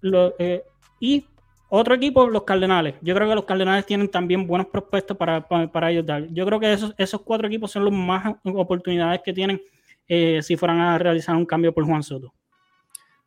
[0.02, 0.62] lo, eh,
[1.00, 1.24] y
[1.70, 2.96] otro equipo, los Cardenales.
[3.00, 6.26] Yo creo que los Cardenales tienen también buenos prospectos para, para, ellos dar.
[6.30, 9.60] Yo creo que esos, esos cuatro equipos son los más oportunidades que tienen
[10.42, 12.34] si fueran a realizar un cambio por Juan Soto.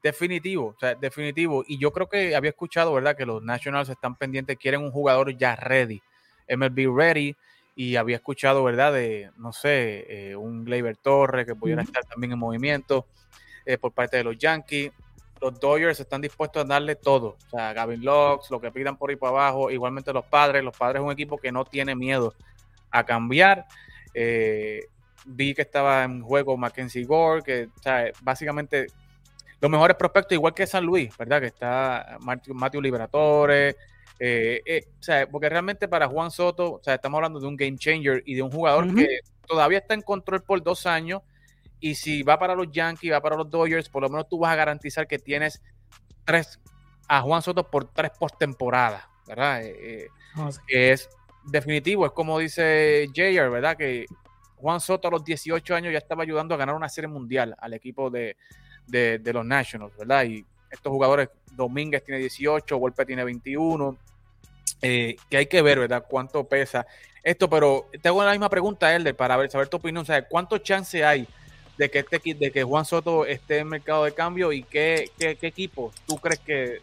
[0.03, 1.63] Definitivo, o sea, definitivo.
[1.65, 3.15] Y yo creo que había escuchado, ¿verdad?
[3.15, 6.01] Que los Nationals están pendientes, quieren un jugador ya ready,
[6.49, 7.37] MLB ready.
[7.73, 8.91] Y había escuchado, ¿verdad?
[8.91, 13.07] De, no sé, eh, un Gleyber Torres que pudiera estar también en movimiento
[13.65, 14.91] eh, por parte de los Yankees.
[15.41, 17.37] los Dodgers están dispuestos a darle todo.
[17.47, 20.63] O sea, Gavin Locks, lo que pidan por ahí para abajo, igualmente los padres.
[20.65, 22.35] Los padres es un equipo que no tiene miedo
[22.91, 23.65] a cambiar.
[24.13, 24.81] Eh,
[25.25, 28.87] vi que estaba en juego Mackenzie Gore, que o sea, básicamente
[29.63, 31.39] los mejores prospectos, igual que San Luis, ¿verdad?
[31.39, 33.77] Que está Matthew Liberatore.
[34.19, 37.55] Eh, eh, o sea, porque realmente para Juan Soto, o sea, estamos hablando de un
[37.55, 41.21] game changer y de un jugador que todavía está en control por dos años.
[41.79, 44.51] Y si va para los Yankees, va para los Dodgers, por lo menos tú vas
[44.51, 45.61] a garantizar que tienes
[46.25, 46.59] tres
[47.07, 49.61] a Juan Soto por tres postemporadas, ¿verdad?
[49.63, 51.07] Eh, ah, es
[51.45, 53.77] definitivo, es como dice Jayer, ¿verdad?
[53.77, 54.07] Que
[54.57, 57.73] Juan Soto a los 18 años ya estaba ayudando a ganar una serie mundial al
[57.73, 58.35] equipo de,
[58.87, 60.25] los Nationals, ¿verdad?
[60.25, 63.97] Y estos jugadores, Domínguez tiene 18, Volpe tiene 21,
[64.81, 66.05] eh, que hay que ver, ¿verdad?
[66.07, 66.85] Cuánto pesa
[67.23, 71.05] esto, pero tengo la misma pregunta, Elder, para ver, saber tu opinión, sea, ¿cuánto chance
[71.05, 71.25] hay
[71.77, 75.37] de que este de que Juan Soto esté en mercado de cambio y qué, qué,
[75.41, 76.81] equipo tú crees que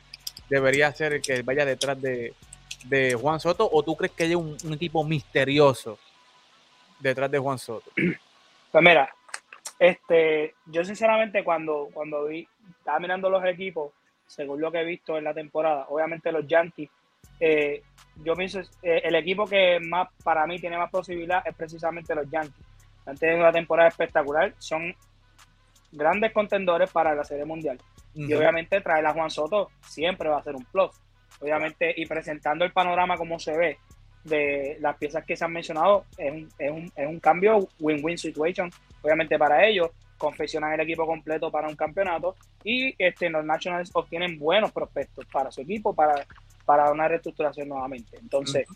[0.48, 2.34] debería ser el que vaya detrás de,
[3.20, 5.98] Juan Soto o tú crees que hay un, equipo misterioso
[6.98, 7.90] detrás de Juan Soto?
[8.72, 8.84] Pues
[9.80, 12.46] este, yo sinceramente cuando, cuando vi,
[12.78, 13.92] estaba mirando los equipos,
[14.26, 16.90] según lo que he visto en la temporada, obviamente los Yankees,
[17.40, 17.82] eh,
[18.16, 22.30] yo pienso, eh, el equipo que más para mí tiene más posibilidad es precisamente los
[22.30, 22.62] Yankees.
[23.06, 24.94] Han tenido una temporada espectacular, son
[25.90, 27.80] grandes contendores para la Serie Mundial.
[28.14, 30.90] Y obviamente traer a Juan Soto siempre va a ser un plus.
[31.40, 33.78] Obviamente, y presentando el panorama como se ve,
[34.24, 38.18] de las piezas que se han mencionado es un, es un, es un cambio win-win
[38.18, 38.70] situation,
[39.02, 44.38] obviamente para ellos, confeccionan el equipo completo para un campeonato y este, los Nationals obtienen
[44.38, 46.26] buenos prospectos para su equipo, para,
[46.64, 48.18] para una reestructuración nuevamente.
[48.18, 48.66] Entonces,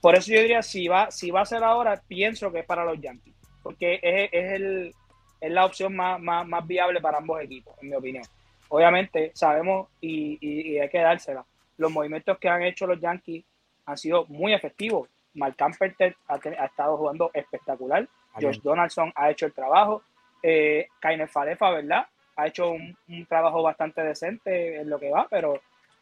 [0.00, 2.84] por eso yo diría, si va, si va a ser ahora, pienso que es para
[2.84, 4.94] los Yankees, porque es, es, el,
[5.40, 8.24] es la opción más, más, más, viable para ambos equipos, en mi opinión.
[8.68, 11.46] Obviamente, sabemos y, y, y hay que dársela.
[11.78, 13.44] Los movimientos que han hecho los Yankees
[13.86, 15.08] han sido muy efectivos.
[15.34, 18.08] Mark Camperter ha, estado jugando espectacular.
[18.40, 20.02] Josh Donaldson ha hecho el trabajo.
[20.42, 22.06] Eh, Kainer Falefa, ¿verdad?
[22.36, 22.96] Ha hecho un,
[23.28, 25.60] trabajo bastante decente en lo que va, pero, o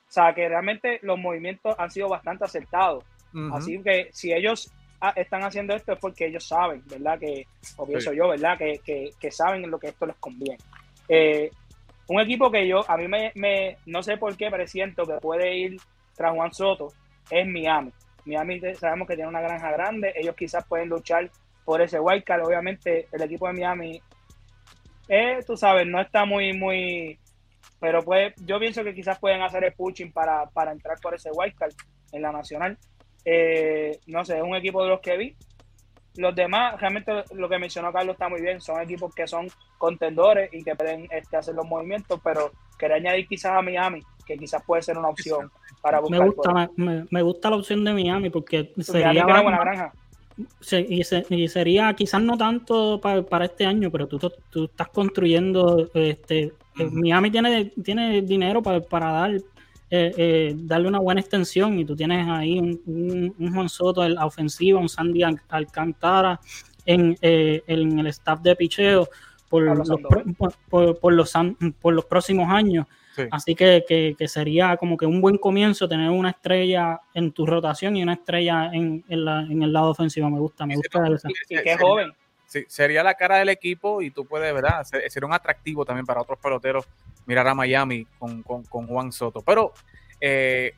[0.09, 3.05] sea, que realmente los movimientos han sido bastante acertados.
[3.53, 4.71] Así que si ellos
[5.17, 7.19] están haciendo esto es porque ellos saben, ¿verdad?
[7.19, 8.59] Que, o pienso yo, ¿verdad?
[8.59, 10.59] Que, que, que, saben lo que esto les conviene.
[11.09, 11.51] Eh,
[12.09, 15.57] un equipo que yo, a mí me, me, no sé por qué, presiento que puede
[15.57, 15.77] ir
[16.15, 16.89] tras Juan Soto,
[17.31, 17.93] es Miami.
[18.25, 21.31] Miami sabemos que tiene una granja grande, ellos quizás pueden luchar
[21.65, 22.45] por ese wildcard.
[22.45, 24.03] Obviamente, el equipo de Miami,
[25.09, 27.19] eh, tú sabes, no está muy, muy.
[27.81, 31.73] Pero pues, yo pienso que quizás pueden hacer el pushing para, entrar por ese wildcard
[32.13, 32.79] en la nacional.
[33.25, 35.37] Eh, no sé, es un equipo de los que vi.
[36.17, 38.61] Los demás, realmente lo que mencionó Carlos está muy bien.
[38.61, 39.49] Son equipos que son
[39.79, 44.37] contendores y que pueden este, hacer los movimientos, pero quería añadir quizás a Miami, que
[44.37, 45.51] quizás puede ser una opción
[46.09, 49.93] me gusta, me, gusta la opción de Miami porque sería buena granja.
[50.89, 54.19] Y, sería quizás no tanto para, este año, pero tú,
[54.51, 59.41] tú estás construyendo, este, eh, Miami tiene, tiene dinero para, dar eh,
[59.91, 64.25] eh, darle una buena extensión y tú tienes ahí un, un, Juan Soto en la
[64.25, 66.41] ofensiva, un Sandy Alcantara
[66.87, 69.09] en, en el staff de picheo
[69.49, 69.89] por los,
[70.71, 71.33] por, los,
[71.81, 72.87] por los próximos años.
[73.31, 78.03] Así que, sería como que un buen comienzo tener una estrella en tu rotación y
[78.03, 80.31] una estrella en, el lado ofensivo.
[80.31, 81.29] Me gusta, me gusta esa.
[81.49, 82.13] Y que joven.
[82.47, 84.85] Sí, sería la cara del equipo y tú puedes, ¿verdad?
[84.85, 86.87] Sería un atractivo también para otros peloteros
[87.25, 89.41] mirar a Miami con, Juan Soto.
[89.41, 89.73] Pero,
[90.21, 90.75] eh,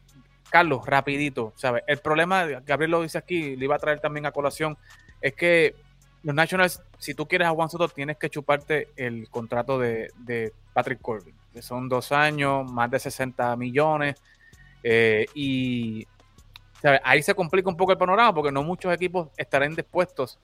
[0.51, 1.83] Carlos, rapidito, ¿sabes?
[1.88, 4.79] El problema, Gabriel lo dice aquí, le iba a traer también a colación,
[5.20, 5.75] es que
[6.23, 10.53] los Nationals, si tú quieres a Juan Soto, tienes que chuparte el contrato de, de
[10.73, 14.17] Patrick Corbin que son dos años, más de 60 millones.
[14.83, 16.07] Eh, y
[17.03, 20.38] ahí se complica un poco el panorama porque no muchos equipos estarán dispuestos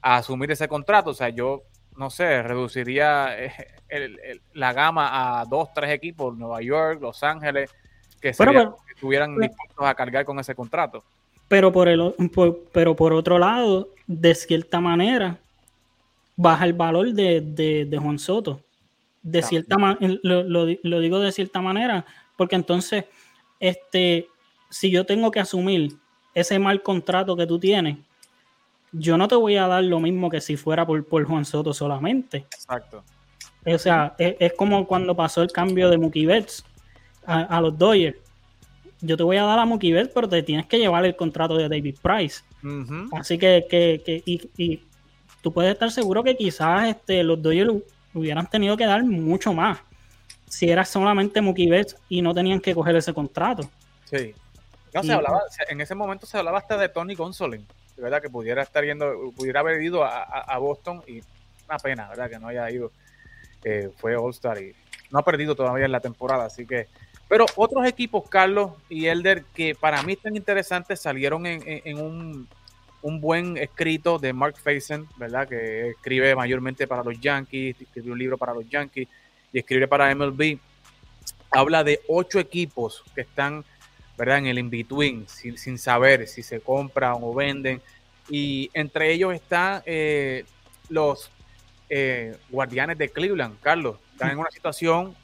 [0.00, 1.10] a asumir ese contrato.
[1.10, 1.62] O sea, yo
[1.96, 7.70] no sé, reduciría eh, la gama a dos, tres equipos, Nueva York, Los Ángeles,
[8.20, 11.02] que, estuvieran dispuestos a cargar con ese contrato.
[11.48, 12.14] Pero por, el,
[12.72, 15.38] pero por otro lado, de cierta manera,
[16.36, 17.40] baja el valor de,
[17.86, 18.60] de Juan Soto
[19.22, 22.06] de cierta manera, lo, digo de cierta manera,
[22.36, 23.04] porque entonces,
[23.58, 24.28] este,
[24.70, 25.96] si yo tengo que asumir
[26.34, 27.98] ese mal contrato que tú tienes,
[28.92, 31.72] yo no te voy a dar lo mismo que si fuera por, por Juan Soto
[31.72, 32.38] solamente.
[32.38, 33.04] Exacto.
[33.66, 36.64] O sea, es, como cuando pasó el cambio de Mookie Betts
[37.26, 38.16] a, los Dodgers.
[39.02, 41.56] Yo te voy a dar a Mookie Betts, pero te tienes que llevar el contrato
[41.56, 42.42] de David Price.
[43.12, 44.82] Así que, que, que y, y,
[45.42, 47.82] tú puedes estar seguro que quizás este, los Dodgers
[48.14, 49.78] hubieran tenido que dar mucho más
[50.50, 53.70] si era solamente Mookie Betts y no tenían que coger ese contrato.
[54.04, 54.34] Sí.
[54.92, 57.64] No, se hablaba, en ese momento se hablaba hasta de Tony Gonsolin,
[57.96, 61.22] de verdad que pudiera estar yendo, pudiera haber ido a, Boston y
[61.68, 62.28] una pena, ¿verdad?
[62.28, 62.90] Que no haya ido.
[63.62, 64.74] Eh, fue All-Star y
[65.10, 66.88] no ha perdido todavía en la temporada, así que.
[67.28, 72.48] Pero otros equipos, Carlos y Elder, que para mí están interesantes, salieron en, un,
[73.02, 75.48] un, buen escrito de Mark Faison, ¿verdad?
[75.48, 79.08] Que escribe mayormente para los Yankees, escribió un libro para los Yankees
[79.52, 80.58] y escribe para MLB.
[81.50, 83.64] Habla de ocho equipos que están
[84.20, 84.36] ¿verdad?
[84.36, 87.80] En el in-between, sin, saber si se compran o venden.
[88.28, 90.44] Y entre ellos están eh,
[90.90, 91.30] los
[91.88, 93.96] eh, guardianes de Cleveland, Carlos.
[94.12, 95.16] Están en una situación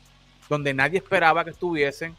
[0.49, 2.17] donde nadie esperaba que estuviesen.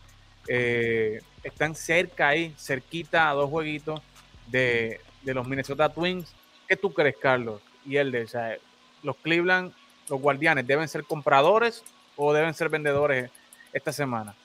[0.48, 4.00] Eh, están cerca ahí, cerquita a dos jueguitos
[4.46, 5.02] de,
[5.34, 6.34] los Minnesota Twins.
[6.68, 7.62] ¿Qué tú crees, Carlos?
[7.86, 8.56] Y el de, o sea,
[9.04, 9.72] los Cleveland,
[10.10, 11.84] los guardianes, ¿deben ser compradores
[12.16, 13.30] o deben ser vendedores
[13.74, 14.36] esta semana?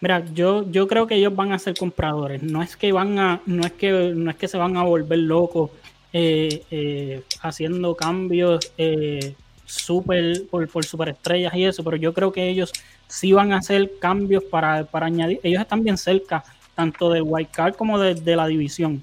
[0.00, 2.42] Mira, yo, yo creo que ellos van a ser compradores.
[2.42, 5.18] No es que van a, no es que, no es que se van a volver
[5.18, 5.70] locos
[6.12, 9.34] eh, eh, haciendo cambios eh,
[9.64, 12.72] super, por, por superestrellas y eso, pero yo creo que ellos
[13.08, 15.40] sí van a hacer cambios para, añadir.
[15.42, 16.44] Ellos están bien cerca,
[16.74, 19.02] tanto del White Card como de, la división.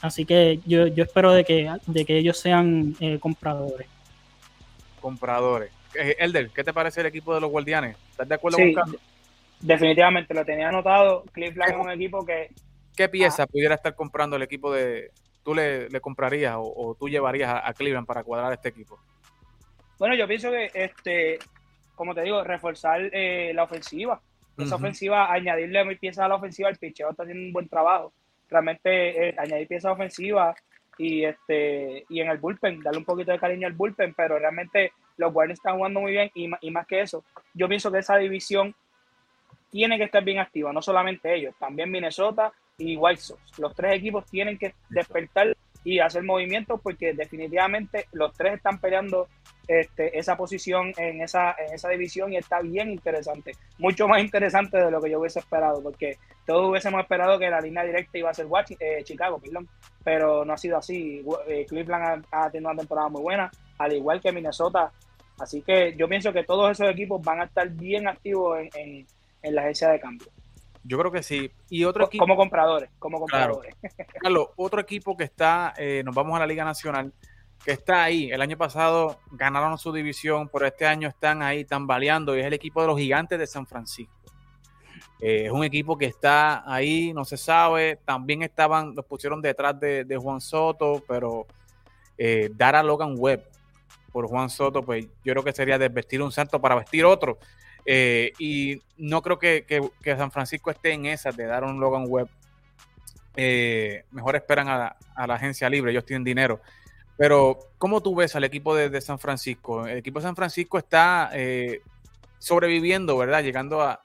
[0.00, 3.88] Así que yo, yo espero de que, de que ellos sean compradores.
[5.00, 5.70] Compradores.
[5.94, 7.96] Elder, ¿qué te parece el equipo de los Guardianes?
[8.10, 9.00] ¿Estás de acuerdo con Carlos?
[9.60, 11.24] definitivamente lo tenía anotado.
[11.32, 12.50] Cleveland es un equipo que.
[12.96, 15.10] ¿Qué pieza pudiera estar comprando el equipo de.
[15.42, 18.98] ¿Tú le, comprarías o, tú llevarías a, Cleveland para cuadrar este equipo?
[19.98, 21.38] Bueno, yo pienso que, este
[21.94, 24.20] como te digo, reforzar eh, la ofensiva.
[24.56, 28.12] Esa ofensiva, añadirle piezas a la ofensiva, el picheo está haciendo un buen trabajo.
[28.48, 30.56] Realmente eh, añadir piezas ofensivas
[30.96, 34.92] y este y en el bullpen, darle un poquito de cariño al bullpen, pero realmente
[35.16, 37.24] los Guardians están jugando muy bien y, y más que eso,
[37.54, 38.74] yo pienso que esa división
[39.70, 43.58] tiene que estar bien activa, no solamente ellos, también Minnesota y White Sox.
[43.58, 49.28] Los tres equipos tienen que despertar y hacer movimientos porque definitivamente los tres están peleando
[49.66, 53.52] este, esa posición en esa, en división y está bien interesante.
[53.78, 57.60] Mucho más interesante de lo que yo hubiese esperado, porque todos hubiésemos esperado que la
[57.60, 58.46] línea directa iba a ser
[58.80, 59.68] eh, Chicago, perdón,
[60.02, 61.24] pero no ha sido así.
[61.46, 64.90] Eh, Cleveland ha, tenido una temporada muy buena, al igual que Minnesota.
[65.38, 69.06] Así que yo pienso que todos esos equipos van a estar bien activos en
[69.42, 70.28] en la agencia de cambio.
[70.88, 71.50] Yo creo que sí.
[71.68, 72.24] Y otro equipo.
[72.24, 73.76] Como compradores, como compradores.
[74.22, 77.12] Carlos, otro equipo que está, eh, nos vamos a la Liga Nacional,
[77.62, 78.30] que está ahí.
[78.30, 82.54] El año pasado ganaron su división, pero este año están ahí tambaleando y es el
[82.54, 84.14] equipo de los gigantes de San Francisco.
[85.20, 87.98] Eh, es un equipo que está ahí, no se sabe.
[88.06, 91.46] También estaban, los pusieron detrás de, Juan Soto, pero
[92.16, 93.44] eh, dar a Logan Webb
[94.10, 97.38] por Juan Soto, pues yo creo que sería desvestir un santo para vestir otro.
[97.90, 99.64] Eh, y no creo que,
[100.04, 102.28] San Francisco esté en esas de dar un Logan Web.
[103.34, 104.94] Eh, mejor esperan a
[105.26, 106.60] la, agencia libre, ellos tienen dinero.
[107.16, 109.86] Pero, ¿cómo tú ves al equipo de, San Francisco?
[109.86, 111.80] El equipo de San Francisco está eh,
[112.38, 113.42] sobreviviendo, ¿verdad?
[113.42, 114.02] Llegando a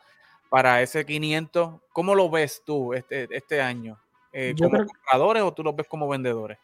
[0.48, 1.82] para ese 500.
[1.92, 4.00] ¿Cómo lo ves tú este, este año?
[4.58, 6.58] ¿Como compradores o tú lo ves como vendedores?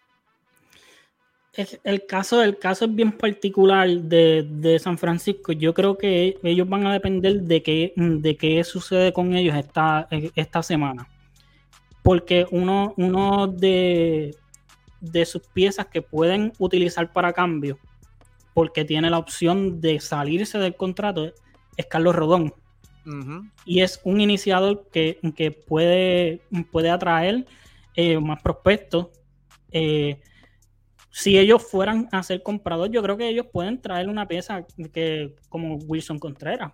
[1.84, 5.52] El caso, el caso es bien particular de, San Francisco.
[5.52, 10.08] Yo creo que ellos van a depender de qué, de qué sucede con ellos esta,
[10.36, 11.08] esta semana.
[12.02, 14.36] Porque uno, uno de,
[15.02, 17.78] de sus piezas que pueden utilizar para cambio,
[18.54, 21.34] porque tiene la opción de salirse del contrato,
[21.78, 22.54] es Carlos Rodón.
[23.66, 25.18] Y es un iniciador que,
[25.68, 26.42] puede,
[26.72, 27.48] puede atraer
[27.96, 29.08] eh, más prospectos.
[29.72, 30.20] Eh,
[31.20, 35.36] si ellos fueran a ser comprados, yo creo que ellos pueden traer una pieza que
[35.50, 36.72] como Wilson Contreras.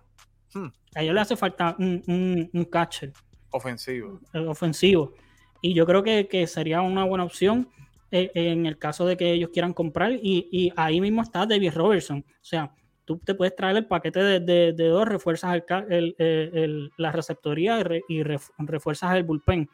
[0.54, 0.68] Hmm.
[0.94, 3.12] A ellos le hace falta un, un, catcher.
[3.50, 4.20] Ofensivo.
[4.32, 5.14] Eh, ofensivo.
[5.60, 7.68] Y yo creo que, sería una buena opción
[8.12, 10.12] eh, en el caso de que ellos quieran comprar.
[10.12, 12.24] Y, ahí mismo está David Robertson.
[12.28, 12.72] O sea,
[13.04, 19.24] tú te puedes traer el paquete de, dos, refuerzas el, la receptoría y, refuerzas el
[19.24, 19.68] bullpen.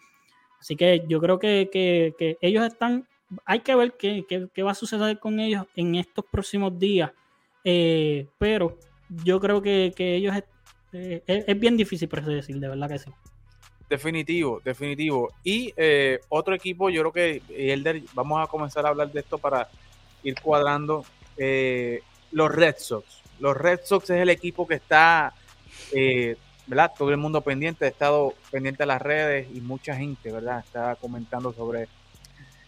[0.58, 3.06] Así que yo creo que, que ellos están
[3.44, 7.10] hay que ver qué, va a suceder con ellos en estos próximos días.
[7.64, 8.78] Eh, pero
[9.08, 10.34] yo creo que, ellos
[10.92, 13.10] eh, es, bien difícil por decir, de verdad que sí.
[13.88, 15.28] Definitivo, definitivo.
[15.44, 19.38] Y eh, otro equipo, yo creo que Elder, vamos a comenzar a hablar de esto
[19.38, 19.68] para
[20.22, 21.04] ir cuadrando.
[21.36, 23.22] los Red Sox.
[23.38, 25.34] Los Red Sox es el equipo que está,
[26.66, 26.92] ¿verdad?
[26.96, 30.60] Todo el mundo pendiente, ha estado pendiente de las redes y mucha gente, ¿verdad?
[30.64, 31.88] Está comentando sobre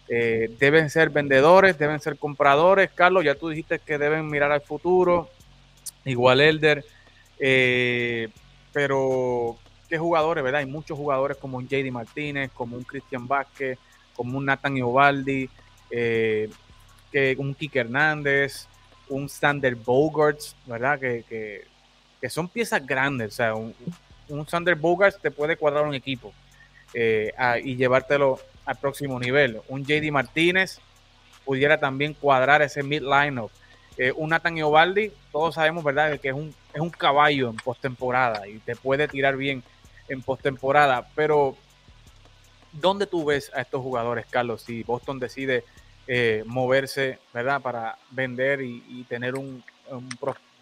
[0.07, 2.91] eh, deben ser vendedores, deben ser compradores.
[2.91, 5.29] Carlos, ya tú dijiste que deben mirar al futuro.
[6.03, 6.85] Igual Elder.
[7.39, 8.29] Eh,
[8.71, 9.57] pero,
[9.89, 10.59] ¿qué jugadores, verdad?
[10.59, 13.77] Hay muchos jugadores como un JD Martínez, como un Cristian Vázquez,
[14.15, 15.49] como un Nathan Iovaldi,
[15.89, 16.49] eh,
[17.11, 18.67] que un Kike Hernández,
[19.09, 20.99] un Sander Bogarts, ¿verdad?
[20.99, 23.33] Que, que, son piezas grandes.
[23.33, 23.75] O sea, un,
[24.29, 26.33] un Sander Bogarts te puede cuadrar un equipo
[26.93, 27.31] eh,
[27.63, 29.61] y llevártelo al próximo nivel.
[29.67, 30.79] Un JD Martínez
[31.45, 33.51] pudiera también cuadrar ese mid lineup.
[33.97, 38.47] Eh, un Nathan Iovaldi, todos sabemos, ¿verdad?, que es un, es un caballo en postemporada
[38.47, 39.63] y te puede tirar bien
[40.09, 41.07] en postemporada.
[41.15, 41.55] Pero,
[42.73, 44.63] ¿dónde tú ves a estos jugadores, Carlos?
[44.63, 45.63] Si Boston decide
[46.07, 47.61] eh, moverse, ¿verdad?
[47.61, 49.63] Para vender y, tener un,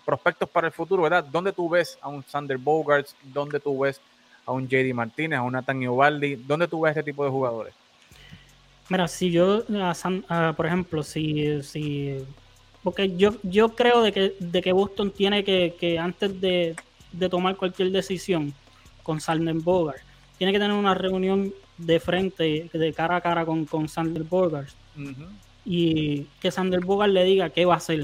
[0.06, 1.24] prospectos para el futuro, ¿verdad?
[1.24, 3.16] ¿Dónde tú ves a un Sander Bogarts?
[3.24, 4.00] ¿Dónde tú ves
[4.46, 6.36] a un JD Martínez, a un Nathan Iovaldi?
[6.36, 7.74] ¿Dónde tú ves este tipo de jugadores?
[8.90, 9.64] Mira, si yo,
[10.56, 12.18] por ejemplo, si, si
[12.84, 16.76] porque yo, yo creo de que, de que Boston tiene que, que antes de,
[17.14, 18.54] de, tomar cualquier decisión
[19.04, 20.02] con Sander Bogart,
[20.38, 24.70] tiene que tener una reunión de frente, de cara a cara con, con Sander Bogart
[25.66, 28.02] y que Sander Bogart le diga qué va a hacer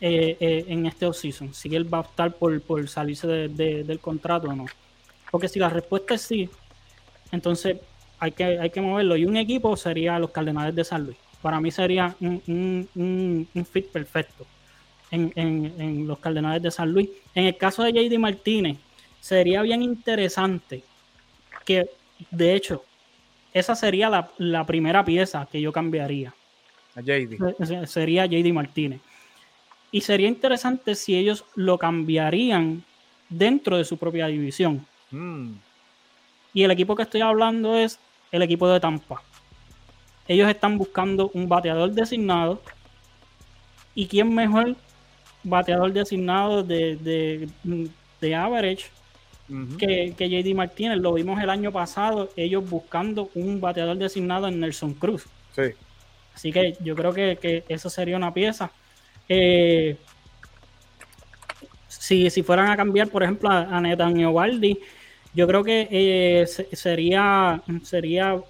[0.00, 4.48] eh, eh, en este offseason, si él va a optar por, por salirse del contrato
[4.48, 4.66] o no.
[5.30, 6.50] Porque si la respuesta es sí,
[7.32, 7.78] entonces
[8.18, 9.16] hay que, hay que moverlo.
[9.16, 11.16] Y un equipo sería los Cardenales de San Luis.
[11.42, 14.46] Para mí sería un, un, fit perfecto
[15.10, 17.08] en, en, los Cardenales de San Luis.
[17.34, 18.78] En el caso de JD Martínez,
[19.20, 20.82] sería bien interesante
[21.64, 21.90] que,
[22.30, 22.84] de hecho,
[23.52, 26.34] esa sería la, primera pieza que yo cambiaría.
[26.94, 27.86] A JD.
[27.86, 29.00] Sería JD Martínez.
[29.90, 32.82] Y sería interesante si ellos lo cambiarían
[33.28, 34.86] dentro de su propia división.
[35.10, 35.52] Mm.
[36.52, 37.98] Y el equipo que estoy hablando es
[38.32, 39.22] el equipo de Tampa.
[40.28, 42.60] Ellos están buscando un bateador designado.
[43.94, 44.76] ¿Y quién mejor
[45.42, 47.48] bateador designado de, de,
[48.20, 48.86] de average
[49.78, 50.98] que, JD Martínez.
[50.98, 55.24] Lo vimos el año pasado, ellos buscando un bateador designado en Nelson Cruz.
[55.54, 55.72] Sí.
[56.34, 58.70] Así que yo creo que, eso sería una pieza.
[59.28, 59.96] Eh,
[61.88, 64.78] si, fueran a cambiar, por ejemplo, a, Netanyahu Waldi,
[65.36, 68.42] yo creo que eh, sería, sería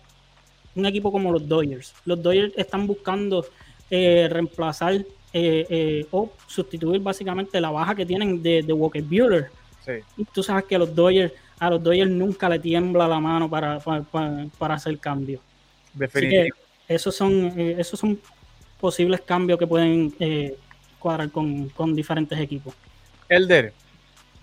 [0.75, 1.93] un equipo como los Dodgers.
[2.07, 3.45] Los Dodgers están buscando
[3.91, 5.05] eh, reemplazar
[6.13, 9.51] o sustituir básicamente la baja que tienen de, de Walker Bueller
[10.17, 13.49] y tú sabes que a los Dodgers, a los Dodgers nunca le tiembla la mano
[13.49, 15.41] para, para, hacer cambios.
[15.95, 16.57] Definitivamente.
[16.89, 18.19] esos son, eh, esos son
[18.81, 20.57] posibles cambios que pueden eh,
[20.99, 22.75] cuadrar con, diferentes equipos.
[23.29, 23.73] Elder,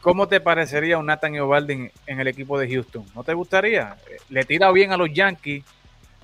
[0.04, 3.06] ¿cómo te parecería un Nathan Eovaldi en, el equipo de Houston?
[3.16, 3.95] ¿No te gustaría?
[4.30, 5.64] Le tira bien a los Yankees,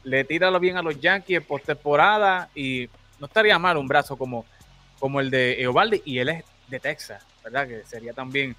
[0.04, 4.46] le tira bien a los Yankees en postemporada y no estaría mal un brazo como,
[5.00, 7.68] como el de Eovaldi y él es de Texas, ¿verdad?
[7.68, 8.56] Que sería también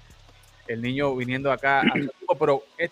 [0.67, 1.83] el niño viniendo acá.
[2.39, 2.89] pero es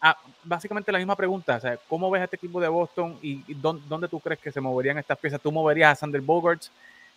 [0.00, 1.56] ah, básicamente la misma pregunta.
[1.56, 4.60] O sea, ¿Cómo ves a este equipo de Boston y, dónde, tú crees que se
[4.60, 5.40] moverían estas piezas?
[5.40, 6.70] ¿Tú moverías a Sander Bogarts,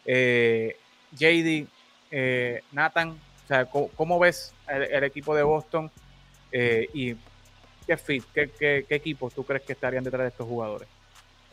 [0.03, 0.77] eh,
[1.11, 1.67] JD,
[2.09, 3.19] eh, Nathan?
[3.51, 5.91] Sea, ¿cómo, ves el, equipo de Boston
[6.53, 7.15] eh, y
[7.85, 10.87] qué fit, qué, qué, equipos tú crees que estarían detrás de estos jugadores?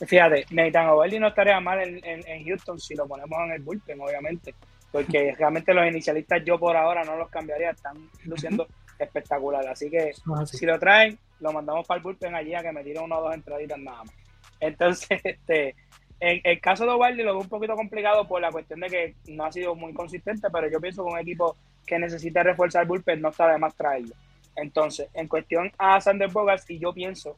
[0.07, 4.01] Fíjate, Nathan Ovaldi no estaría mal en, en, Houston si lo ponemos en el bullpen,
[4.01, 4.55] obviamente
[4.93, 7.97] porque realmente los inicialistas yo por ahora no los cambiaría, están
[8.27, 9.67] luciendo espectacular.
[9.67, 10.13] Así que
[10.45, 13.25] si lo traen, lo mandamos para el bullpen allí a que me tiren una o
[13.25, 14.15] dos entraditas nada más.
[14.61, 15.75] Entonces, este,
[16.21, 19.15] en el caso de Ovaldi lo veo un poquito complicado por la cuestión de que
[19.33, 21.57] no ha sido muy consistente, pero yo pienso que un equipo
[21.89, 24.15] que necesita reforzar el bullpen no está de más traerlo.
[24.57, 27.37] Entonces, en cuestión a Sander Bogarts, y yo pienso,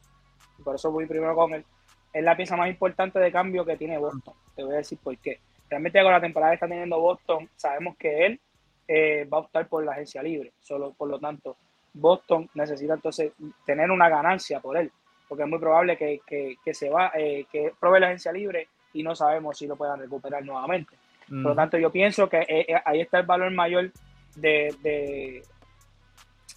[0.63, 1.65] por eso voy primero con él,
[2.13, 4.33] es la pieza más importante de cambio que tiene Boston.
[4.55, 5.39] Te voy a decir por qué
[5.71, 8.39] realmente con la temporada que está teniendo Boston, sabemos que él
[8.87, 10.51] eh, va a optar por la agencia libre.
[10.59, 11.55] Solo, por lo tanto,
[11.93, 13.31] Boston necesita entonces
[13.65, 14.91] tener una ganancia por él,
[15.29, 19.15] porque es muy probable que, se va, eh, que pruebe la agencia libre y no
[19.15, 20.97] sabemos si lo puedan recuperar nuevamente.
[21.27, 23.89] Por lo tanto, yo pienso que eh, ahí está el valor mayor
[24.35, 25.43] de,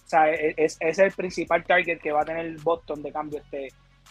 [0.05, 3.39] o sea, e, es, es, el principal target que va a tener Boston de cambio
[3.39, 3.69] este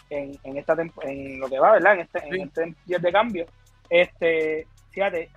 [0.09, 1.93] en, en esta en lo que va, ¿verdad?
[1.93, 3.45] En este, en este de cambio.
[3.89, 5.29] Este, fíjate,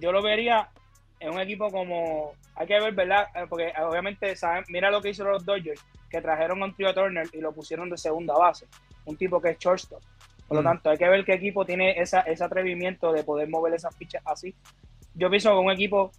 [0.00, 0.68] yo lo vería
[1.18, 3.26] en un equipo como, hay que ver, ¿verdad?
[3.34, 4.64] Eh, porque obviamente, ¿saben?
[4.68, 7.90] mira lo que hicieron los Dodgers, que trajeron a un Trio Turner y lo pusieron
[7.90, 8.66] de segunda base,
[9.04, 10.02] un tipo que es shortstop.
[10.48, 10.64] Por lo mm.
[10.64, 14.22] tanto, hay que ver qué equipo tiene esa, ese atrevimiento de poder mover esas fichas
[14.24, 14.54] así.
[15.14, 16.10] Yo pienso que un equipo,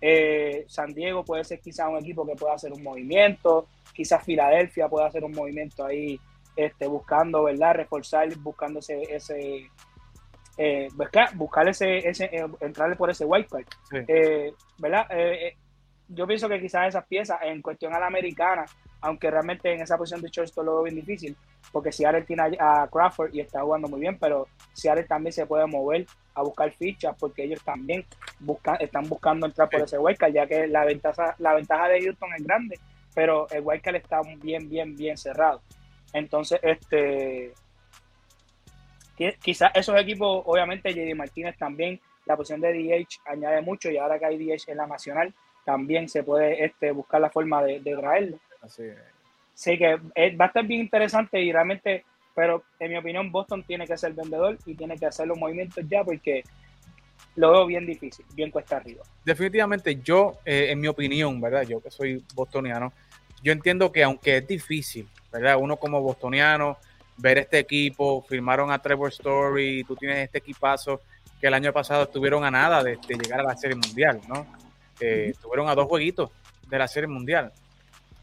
[0.00, 4.88] eh, San Diego puede ser quizás un equipo que pueda hacer un movimiento, quizás Filadelfia
[4.88, 6.18] pueda hacer un movimiento ahí,
[6.56, 7.74] este, buscando, ¿verdad?
[7.74, 9.70] Reforzar, buscando ese, ese
[10.94, 15.06] buscar, eh, buscar ese, ese eh, entrarle por ese white card, eh, ¿verdad?
[16.08, 18.64] yo pienso que quizás esas piezas en cuestión a la americana,
[19.02, 21.36] aunque realmente en esa posición de shortstop lo veo bien difícil,
[21.70, 25.66] porque Seattle tiene a Crawford y está jugando muy bien, pero Seattle también se puede
[25.66, 26.06] mover
[26.38, 28.04] a buscar fichas porque ellos también
[28.40, 32.30] buscan, están buscando entrar por ese wildcard, ya que la ventaja, la ventaja de Houston
[32.36, 32.78] es grande,
[33.14, 35.60] pero el wildcard está bien, bien, bien cerrado.
[36.12, 37.52] Entonces, este
[39.42, 44.18] quizás esos equipos, obviamente JD Martínez también, la posición de DH añade mucho y ahora
[44.18, 45.34] que hay DH en la nacional,
[45.64, 48.38] también se puede este, buscar la forma de, de traerlo.
[48.62, 48.84] Así
[49.54, 52.04] Sí, que va a estar bien interesante y realmente,
[52.38, 55.84] pero en mi opinión, Boston tiene que ser vendedor y tiene que hacer los movimientos
[55.88, 56.44] ya porque
[57.34, 59.02] lo veo bien difícil, bien cuesta arriba.
[59.24, 61.62] Definitivamente, yo, eh, en mi opinión, ¿verdad?
[61.62, 62.92] Yo que soy bostoniano,
[63.42, 65.56] yo entiendo que aunque es difícil, ¿verdad?
[65.58, 66.78] Uno como bostoniano,
[67.16, 71.00] ver este equipo, firmaron a Trevor Story, tú tienes este equipazo
[71.40, 74.46] que el año pasado estuvieron a nada de, llegar a la Serie Mundial, ¿no?
[75.00, 76.30] Eh, estuvieron a dos jueguitos
[76.68, 77.52] de la Serie Mundial.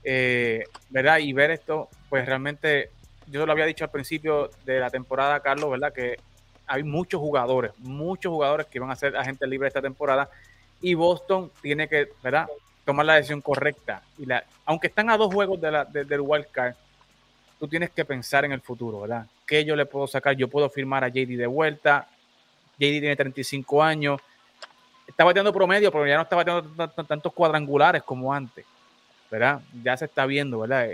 [0.08, 1.18] Eh, ¿verdad?
[1.18, 2.92] Y ver esto, pues realmente,
[3.28, 5.94] yo lo había dicho al principio de la temporada, Carlos, ¿verdad?
[5.94, 6.18] Que
[6.68, 10.30] hay muchos jugadores, muchos jugadores que van a ser agentes libres esta temporada
[10.82, 12.48] y Boston tiene que, ¿verdad?
[12.84, 14.02] Tomar la decisión correcta.
[14.18, 16.76] Y la, aunque están a dos juegos de la, del wild card,
[17.60, 19.26] tú tienes que pensar en el futuro, ¿verdad?
[19.46, 20.36] ¿Qué yo le puedo sacar?
[20.36, 22.08] Yo puedo firmar a JD de vuelta.
[22.78, 24.22] JD tiene 35 años.
[25.08, 28.66] Está bateando promedio, pero ya no está bateando tantos cuadrangulares como antes.
[29.30, 29.62] ¿verdad?
[29.84, 30.88] Ya se está viendo, ¿verdad?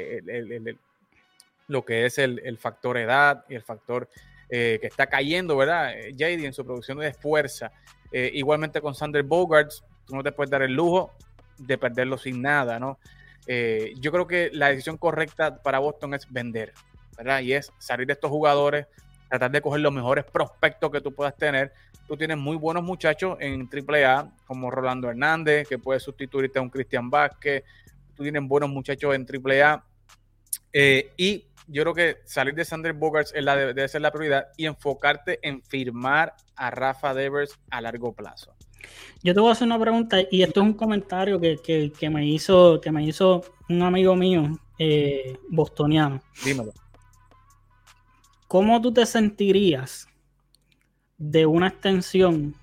[1.71, 4.09] Lo que es el, factor edad y el factor
[4.49, 5.93] eh, que está cayendo, ¿verdad?
[5.97, 7.71] Eh, JD en su producción de fuerza.
[8.11, 11.13] Eh, igualmente con Sander Bogarts, tú no te puedes dar el lujo
[11.57, 12.99] de perderlo sin nada, ¿no?
[13.97, 16.71] yo creo que la decisión correcta para Boston es vender,
[17.17, 17.41] ¿verdad?
[17.41, 18.87] Y es salir de estos jugadores,
[19.27, 21.73] tratar de coger los mejores prospectos que tú puedas tener.
[22.07, 26.69] Tú tienes muy buenos muchachos en AAA, como Rolando Hernández, que puede sustituirte a un
[26.69, 27.65] Cristian Vázquez,
[28.21, 29.83] tienen buenos muchachos en AAA.
[30.73, 34.47] Eh, y yo creo que salir de Sander Bogarts es la, debe ser la prioridad
[34.57, 38.53] y enfocarte en firmar a Rafa Devers a largo plazo.
[39.23, 42.81] Yo te voy a hacer una pregunta y esto es un comentario que, me, hizo,
[42.81, 46.21] que me hizo un amigo mío eh, bostoniano.
[46.43, 46.73] Dímelo.
[48.47, 50.07] ¿Cómo tú te sentirías
[51.17, 52.55] de una extensión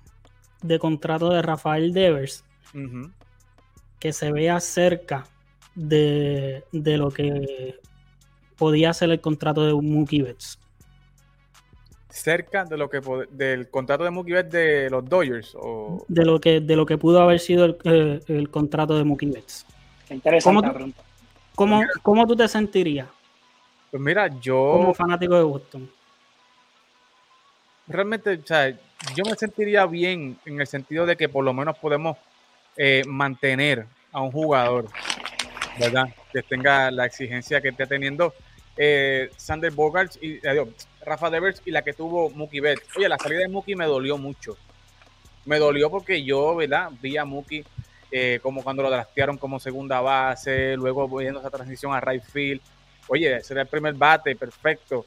[0.61, 2.43] de contrato de Rafael Devers
[3.99, 5.25] que se vea cerca
[5.75, 7.79] de, lo que
[8.59, 10.59] podía ser el contrato de Mookie Betts.
[12.09, 13.01] Cerca de lo que
[13.31, 16.97] del contrato de Mookie Betts de los Dodgers o de lo que de lo que
[16.97, 17.77] pudo haber sido el,
[18.27, 19.65] eh, contrato de Mookie Betts.
[20.09, 20.93] Interesante
[21.55, 23.07] ¿Cómo, ¿Cómo, tú te sentirías?
[23.91, 25.89] Pues mira, yo como fanático de Boston.
[27.87, 28.69] Realmente, o sea,
[29.15, 32.17] yo me sentiría bien en el sentido de que por lo menos podemos
[32.77, 34.85] eh, mantener a un jugador
[35.79, 36.09] ¿verdad?
[36.31, 38.33] Que tenga la exigencia que está teniendo
[38.81, 40.65] eh, Sander Bogarts y eh,
[41.01, 42.81] Rafa Devers y la que tuvo Mookie Betts.
[42.95, 44.55] Oye, la salida de Mookie me dolió mucho.
[45.43, 46.89] Me dolió porque yo, ¿verdad?
[47.01, 47.65] Vi a Mookie
[48.09, 52.61] eh, como cuando lo draftearon como segunda base, luego viendo esa transición a right field.
[53.09, 55.05] Oye, ese el primer bate, perfecto.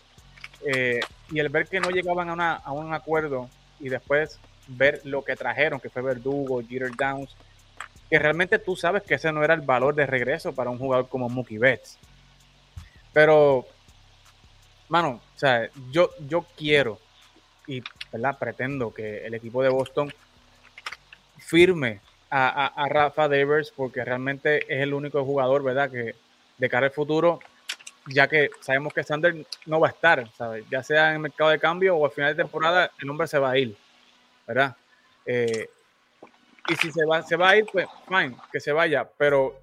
[1.31, 3.49] y el ver que no llegaban a un acuerdo
[3.81, 7.35] y después ver lo que trajeron, que fue Verdugo, Jeter Downs,
[8.11, 11.09] que realmente tú sabes que ese no era el valor de regreso para un jugador
[11.09, 11.99] como Mookie Betts.
[13.13, 13.67] Pero,
[14.89, 16.99] mano, o sea, yo, yo quiero
[17.67, 18.39] y ¿verdad?
[18.39, 20.13] pretendo que el equipo de Boston
[21.39, 22.01] firme
[22.31, 25.91] a, Rafa Devers porque realmente es el único jugador, ¿verdad?
[25.91, 26.15] Que
[26.57, 27.41] de cara al futuro,
[28.07, 30.65] ya que sabemos que Sander no va a estar, ¿sabes?
[30.71, 33.39] Ya sea en el mercado de cambio o al final de temporada, el hombre se
[33.39, 33.77] va a ir,
[34.47, 34.75] ¿verdad?
[35.27, 35.69] Eh,
[36.69, 39.07] y si se va, se va a ir, pues fine, que se vaya.
[39.19, 39.61] Pero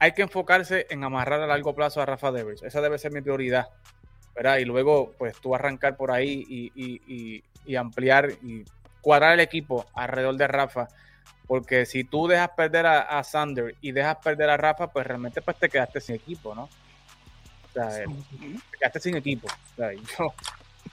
[0.00, 2.62] hay que enfocarse en amarrar a largo plazo a Rafa Devers.
[2.62, 3.68] Esa debe ser mi prioridad.
[4.34, 4.56] ¿verdad?
[4.56, 8.64] Y luego, pues tú arrancar por ahí y, ampliar y
[9.02, 10.88] cuadrar el equipo alrededor de Rafa.
[11.46, 15.58] Porque si tú dejas perder a, Sander y dejas perder a Rafa, pues realmente pues
[15.58, 16.70] te quedaste sin equipo, ¿no?
[17.74, 19.48] Sea, te quedaste sin equipo.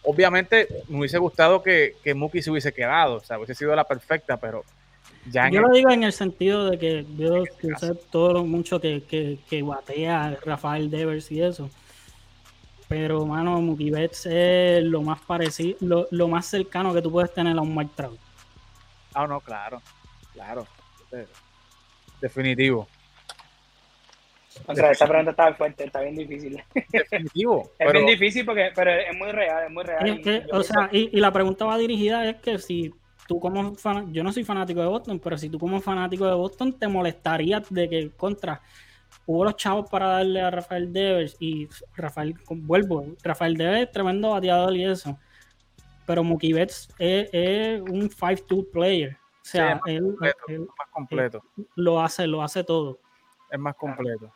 [0.03, 3.85] Obviamente me hubiese gustado que, que Muki se hubiese quedado, o sea, hubiese sido la
[3.85, 4.63] perfecta, pero
[5.31, 7.69] yo lo digo en el sentido de que veo que
[8.11, 11.69] todo lo mucho que, que, que batea Rafael Devers y eso.
[12.87, 17.57] Pero, mano, Mookie Betts es lo más parecido, lo, más cercano que tú puedes tener
[17.57, 18.19] a un Mike Trout.
[19.13, 19.81] Ah, no, claro,
[20.33, 20.65] claro.
[22.21, 22.87] Definitivo.
[24.65, 26.63] O sea, esa pregunta está fuerte, está bien difícil.
[26.91, 27.71] Definitivo.
[27.79, 30.47] es bien difícil porque pero es muy real, es muy real.
[30.51, 32.93] o sea, y, y, la pregunta va dirigida es que si
[33.27, 36.33] tú como fan, yo no soy fanático de Boston, pero si tú como fanático de
[36.33, 38.61] Boston te molestaría de que contra
[39.25, 44.75] hubo los chavos para darle a Rafael Devers y Rafael, vuelvo, Rafael Devers tremendo bateador
[44.75, 45.17] y eso,
[46.05, 49.17] pero Mookie Betts es, un 5-2 player.
[49.41, 51.43] O sea, él, más completo.
[51.75, 52.99] lo hace, lo hace todo.
[53.49, 54.31] Es más completo.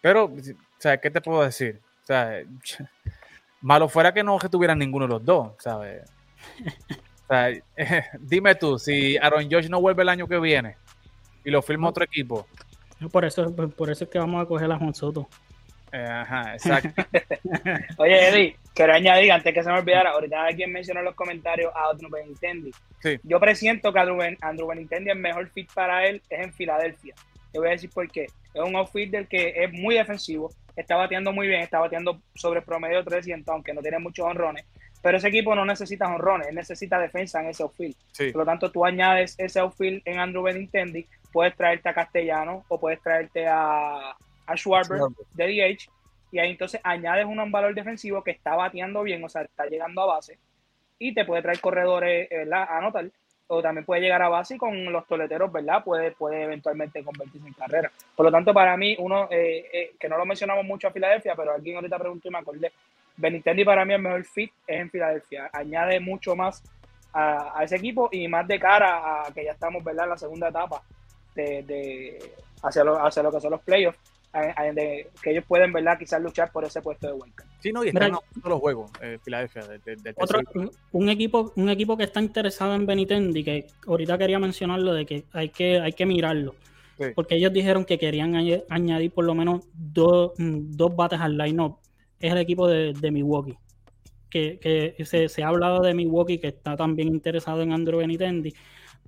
[0.00, 0.38] Pero, o
[0.78, 1.80] sea, ¿qué te puedo decir?
[2.02, 2.42] O sea,
[3.60, 6.10] malo fuera que no tuvieran ninguno de los dos, ¿sabes?
[7.28, 7.50] O sea,
[8.20, 10.76] dime tú, si Aaron Josh no vuelve el año que viene
[11.44, 12.46] y lo firma otro equipo.
[13.12, 15.28] Por eso, por eso es que vamos a coger a Juan Soto.
[15.92, 17.02] Eh, ajá, exacto.
[17.98, 21.72] Oye, Eddie, quiero añadir, antes que se me olvidara, ahorita alguien mencionó en los comentarios
[21.74, 22.70] a Andrew Benintendi.
[23.00, 23.18] Sí.
[23.22, 27.14] Yo presiento que Andrew, Andrew Benintendi el mejor fit para él es en Filadelfia.
[27.52, 28.24] Te voy a decir por qué.
[28.24, 33.04] Es un outfielder que es muy defensivo, está bateando muy bien, está bateando sobre promedio
[33.04, 34.64] 300, aunque no tiene muchos honrones.
[35.02, 37.96] Pero ese equipo no necesita honrones, necesita defensa en ese outfield.
[38.32, 42.80] Por lo tanto, tú añades ese outfield en Andrew Benintendi, puedes traerte a Castellano o
[42.80, 44.16] puedes traerte a,
[44.46, 45.00] a Schwarber
[45.34, 45.90] de DH
[46.32, 50.02] y ahí entonces añades un valor defensivo que está bateando bien, o sea, está llegando
[50.02, 50.38] a base
[50.98, 52.66] y te puede traer corredores, eh, ¿verdad?
[52.68, 53.10] A anotar
[53.48, 55.84] o también puede llegar a base y con los toleteros, ¿verdad?
[55.84, 57.92] Puede, puede eventualmente convertirse en carrera.
[58.14, 61.34] Por lo tanto, para mí, uno, eh, eh, que no lo mencionamos mucho a Filadelfia,
[61.36, 62.72] pero alguien ahorita preguntó y me acordé,
[63.16, 65.50] Benintendi para mí el mejor fit es en Filadelfia.
[65.52, 66.62] Añade mucho más
[67.12, 70.04] a, ese equipo y más de cara a que ya estamos, ¿verdad?
[70.04, 70.82] En la segunda etapa
[71.34, 73.98] de, de hacia, lo, hacia lo que son los playoffs
[75.22, 75.98] que ellos pueden, ¿verdad?
[75.98, 77.48] Quizás luchar por ese puesto de wildcard.
[77.60, 79.62] Sí, no, y están todos los juegos, eh, Filadelfia.
[80.16, 80.40] otro,
[80.92, 85.24] un, equipo, un equipo que está interesado en Benitendi, que ahorita quería mencionarlo, de que
[85.32, 86.54] hay que, hay que mirarlo.
[87.14, 88.34] Porque ellos dijeron que querían
[88.70, 91.76] añadir por lo menos dos, dos bates al line-up.
[92.20, 93.56] Es el equipo de, Milwaukee.
[94.30, 98.52] Que, que se, se, ha hablado de Milwaukee, que está también interesado en Andrew Benitendi.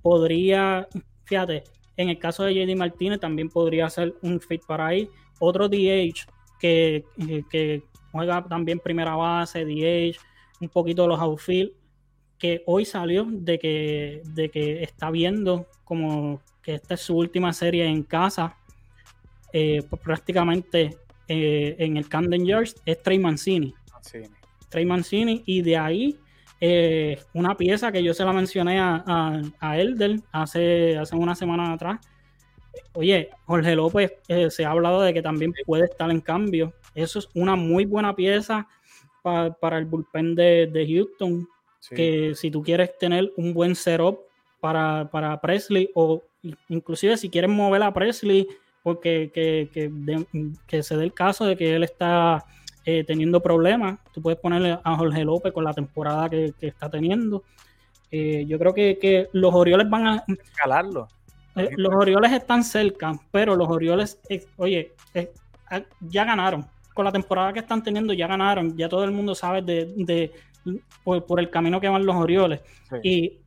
[0.01, 0.87] Podría,
[1.25, 1.63] fíjate,
[1.97, 5.09] en el caso de JD Martínez también podría ser un fit para ahí.
[5.39, 6.25] Otro DH
[6.59, 7.03] que,
[7.49, 10.17] que juega también primera base, DH,
[10.61, 11.71] un poquito de los outfield,
[12.37, 17.51] que hoy salió de que, de que está viendo como que esta es su última
[17.51, 18.55] serie en casa,
[19.51, 20.97] eh, pues prácticamente
[21.29, 23.73] eh, en el Camden Yards, es Trey Mancini.
[23.93, 24.27] Mancini.
[24.67, 26.19] Trey Mancini, y de ahí
[26.61, 29.03] eh, una pieza que yo se la mencioné a,
[29.59, 31.99] a, Elder hace, hace una semana atrás.
[32.93, 36.73] Oye, Jorge López eh, se ha hablado de que también puede estar en cambio.
[36.95, 38.67] Eso es una muy buena pieza
[39.21, 41.47] para el bullpen de, Houston.
[41.95, 44.19] Que si tú quieres tener un buen setup
[44.59, 46.21] para, para Presley o
[46.67, 48.47] inclusive si quieres mover a Presley
[48.83, 49.69] porque que,
[50.67, 52.45] que se dé el caso de que él está
[52.91, 53.99] eh, teniendo problemas.
[54.11, 57.43] Tú puedes ponerle a Jorge López con la temporada que, está teniendo.
[58.09, 60.23] Eh, yo creo que, los Orioles van a...
[60.27, 61.07] Escalarlo.
[61.55, 64.19] Eh, los Orioles están cerca, pero los Orioles,
[64.57, 64.93] oye,
[66.01, 66.65] ya ganaron.
[66.95, 68.75] Con la temporada que están teniendo ya ganaron.
[68.75, 70.31] Ya todo el mundo sabe de,
[71.03, 72.61] por, el camino que van los Orioles.
[73.03, 73.37] Y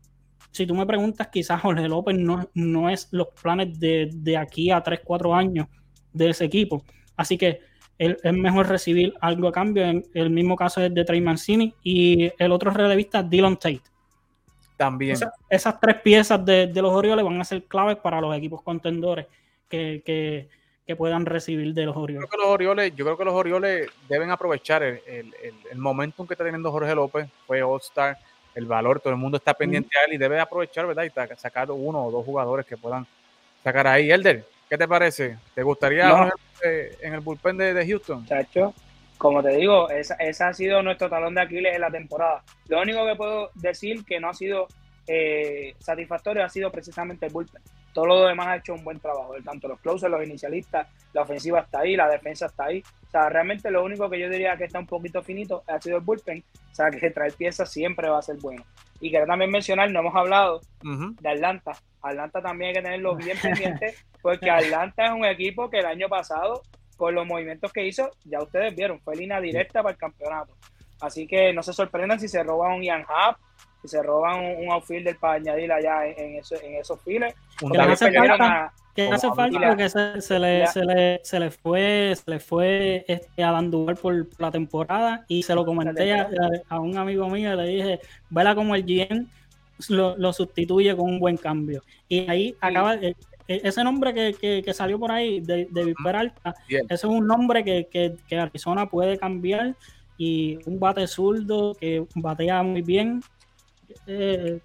[0.52, 4.70] si tú me preguntas, quizás Jorge López no, no es los planes de, de aquí
[4.70, 5.66] a 3, 4 años
[6.12, 6.84] de ese equipo.
[7.16, 7.60] Así que
[7.98, 9.84] es mejor recibir algo a cambio.
[9.84, 13.82] En el mismo caso es de Trey Mancini y el otro relevista, Dylan Tate.
[14.76, 15.16] También.
[15.48, 19.26] esas tres piezas de, los Orioles van a ser claves para los equipos contendores
[19.68, 20.48] que,
[20.98, 22.28] puedan recibir de los Orioles.
[22.28, 26.26] Yo creo que los Orioles, yo creo que los Orioles deben aprovechar el, el, momentum
[26.26, 28.18] que está teniendo Jorge López, fue All-Star,
[28.54, 31.04] el valor, todo el mundo está pendiente a él y debe aprovechar, ¿verdad?
[31.04, 33.06] Y sacar uno o dos jugadores que puedan
[33.62, 34.10] sacar ahí.
[34.10, 35.38] Elder, ¿qué te parece?
[35.54, 36.30] ¿Te gustaría
[36.62, 38.26] en el bullpen de, Houston.
[38.26, 38.74] Chacho,
[39.18, 42.42] como te digo, esa, ha sido nuestro talón de Aquiles en la temporada.
[42.68, 44.68] Lo único que puedo decir que no ha sido
[45.06, 47.62] eh, satisfactorio ha sido precisamente el bullpen.
[47.92, 51.60] Todo lo demás ha hecho un buen trabajo, tanto los closers, los inicialistas, la ofensiva
[51.60, 52.82] está ahí, la defensa está ahí.
[53.06, 55.98] O sea, realmente lo único que yo diría que está un poquito finito ha sido
[55.98, 56.42] el bullpen.
[56.70, 58.64] O sea, que traer piezas siempre va a ser bueno.
[59.00, 61.72] Y quiero también mencionar, no hemos hablado de Atlanta.
[62.00, 66.08] Atlanta también hay que tenerlo bien pendiente, porque Atlanta es un equipo que el año
[66.08, 66.62] pasado,
[66.96, 70.54] con los movimientos que hizo, ya ustedes vieron, fue línea directa para el campeonato.
[71.00, 73.36] Así que no se sorprendan si se roban un Ian Hub,
[73.82, 77.34] si se roban un, outfielder para añadir allá en, en esos files.
[78.94, 83.42] Que hace falta porque se, le, se, le, se, le, fue, se le fue este,
[83.42, 87.64] a Dandubar por, la temporada y se lo comenté a, un amigo mío y le
[87.64, 89.26] dije, vela como el GM
[89.88, 91.82] lo, sustituye con un buen cambio.
[92.06, 93.16] Y ahí acaba, e,
[93.48, 97.64] e, ese nombre que, que, salió por ahí de, de Peralta, ese es un nombre
[97.64, 99.74] que, que, Arizona puede cambiar
[100.18, 103.22] y un bate zurdo que batea muy bien.
[104.06, 104.60] Eh,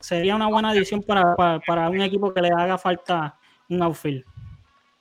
[0.00, 3.36] sería una buena adición para, para, un equipo que le haga falta
[3.68, 4.24] un outfield.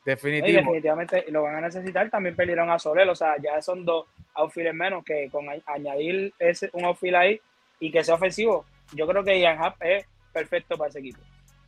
[0.05, 2.09] definitivamente lo van a necesitar.
[2.09, 6.69] También perdieron a Soler, o sea, ya son dos outfields menos que con añadir ese,
[6.73, 7.41] un outfield ahí
[7.79, 8.65] y que sea ofensivo.
[8.93, 11.19] Yo creo que Ian Happ es perfecto para ese equipo.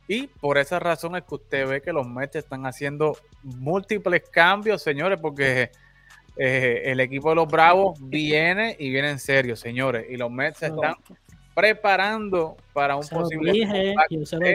[0.08, 4.82] Y por esa razón es que usted ve que los Mets están haciendo múltiples cambios,
[4.82, 5.70] señores, porque
[6.36, 10.06] eh, el equipo de los Bravos viene y viene en serio, señores.
[10.10, 10.96] Y los Mets se están
[11.54, 13.52] preparando para un posible.
[13.52, 13.94] Dije,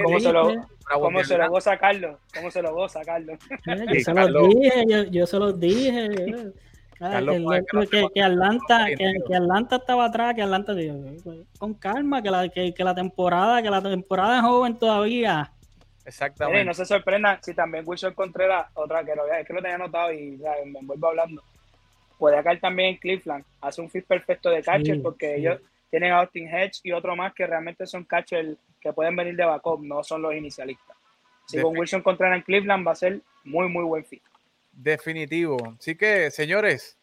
[0.03, 0.53] ¿Cómo, se lo,
[0.93, 2.17] ¿Cómo se lo goza Carlos?
[2.33, 3.37] ¿Cómo se lo goza Carlos?
[3.65, 6.09] Yo se los dije, yo, yo se los dije.
[8.13, 10.95] que, Atlanta, que, Atlanta estaba atrás, que Atlanta dijo,
[11.59, 15.51] con calma, que la, que, la temporada, que la temporada es joven todavía.
[16.05, 16.63] Exactamente.
[16.63, 20.13] no se sorprendan si también Wilson Contreras, otra que lo, es que lo tenía notado
[20.13, 21.43] y me vuelvo hablando,
[22.17, 25.59] puede caer también en Cleveland, hace un fit perfecto de catcher porque ellos
[25.89, 29.45] tienen a Austin Hedge y otro más que realmente son catchers que pueden venir de
[29.45, 30.95] backup, no son los inicialistas.
[31.45, 34.21] Si con Wilson Contreras en Cleveland va a ser muy, muy buen fit.
[34.73, 35.75] Definitivo.
[35.79, 36.97] Así que, señores,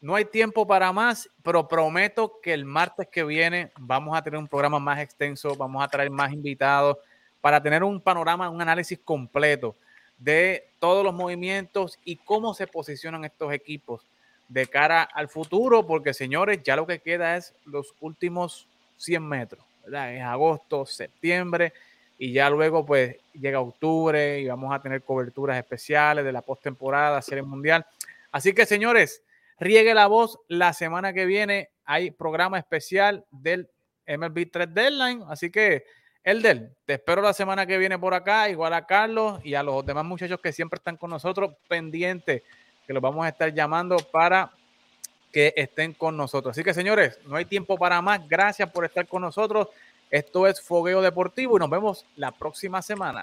[0.00, 4.38] no hay tiempo para más, pero prometo que el martes que viene vamos a tener
[4.38, 6.96] un programa más extenso, vamos a traer más invitados
[7.40, 9.76] para tener un panorama, un análisis completo
[10.18, 14.06] de todos los movimientos y cómo se posicionan estos equipos
[14.52, 19.64] de cara al futuro, porque señores, ya lo que queda es los últimos 100 metros,
[19.82, 20.14] ¿verdad?
[20.14, 21.72] Es agosto, septiembre
[22.18, 27.22] y ya luego pues llega octubre y vamos a tener coberturas especiales de la postemporada,
[27.22, 27.86] serie mundial.
[28.30, 29.22] Así que señores,
[29.58, 33.70] riegue la voz, la semana que viene hay programa especial del
[34.06, 35.84] MLB 3 Deadline, así que
[36.22, 39.84] Elder, te espero la semana que viene por acá, igual a Carlos y a los
[39.84, 42.42] demás muchachos que siempre están con nosotros pendientes,
[42.92, 44.50] que los vamos a estar llamando para
[45.32, 46.52] que estén con nosotros.
[46.52, 48.28] Así que señores, no hay tiempo para más.
[48.28, 49.68] Gracias por estar con nosotros.
[50.10, 53.22] Esto es Fogueo Deportivo y nos vemos la próxima semana.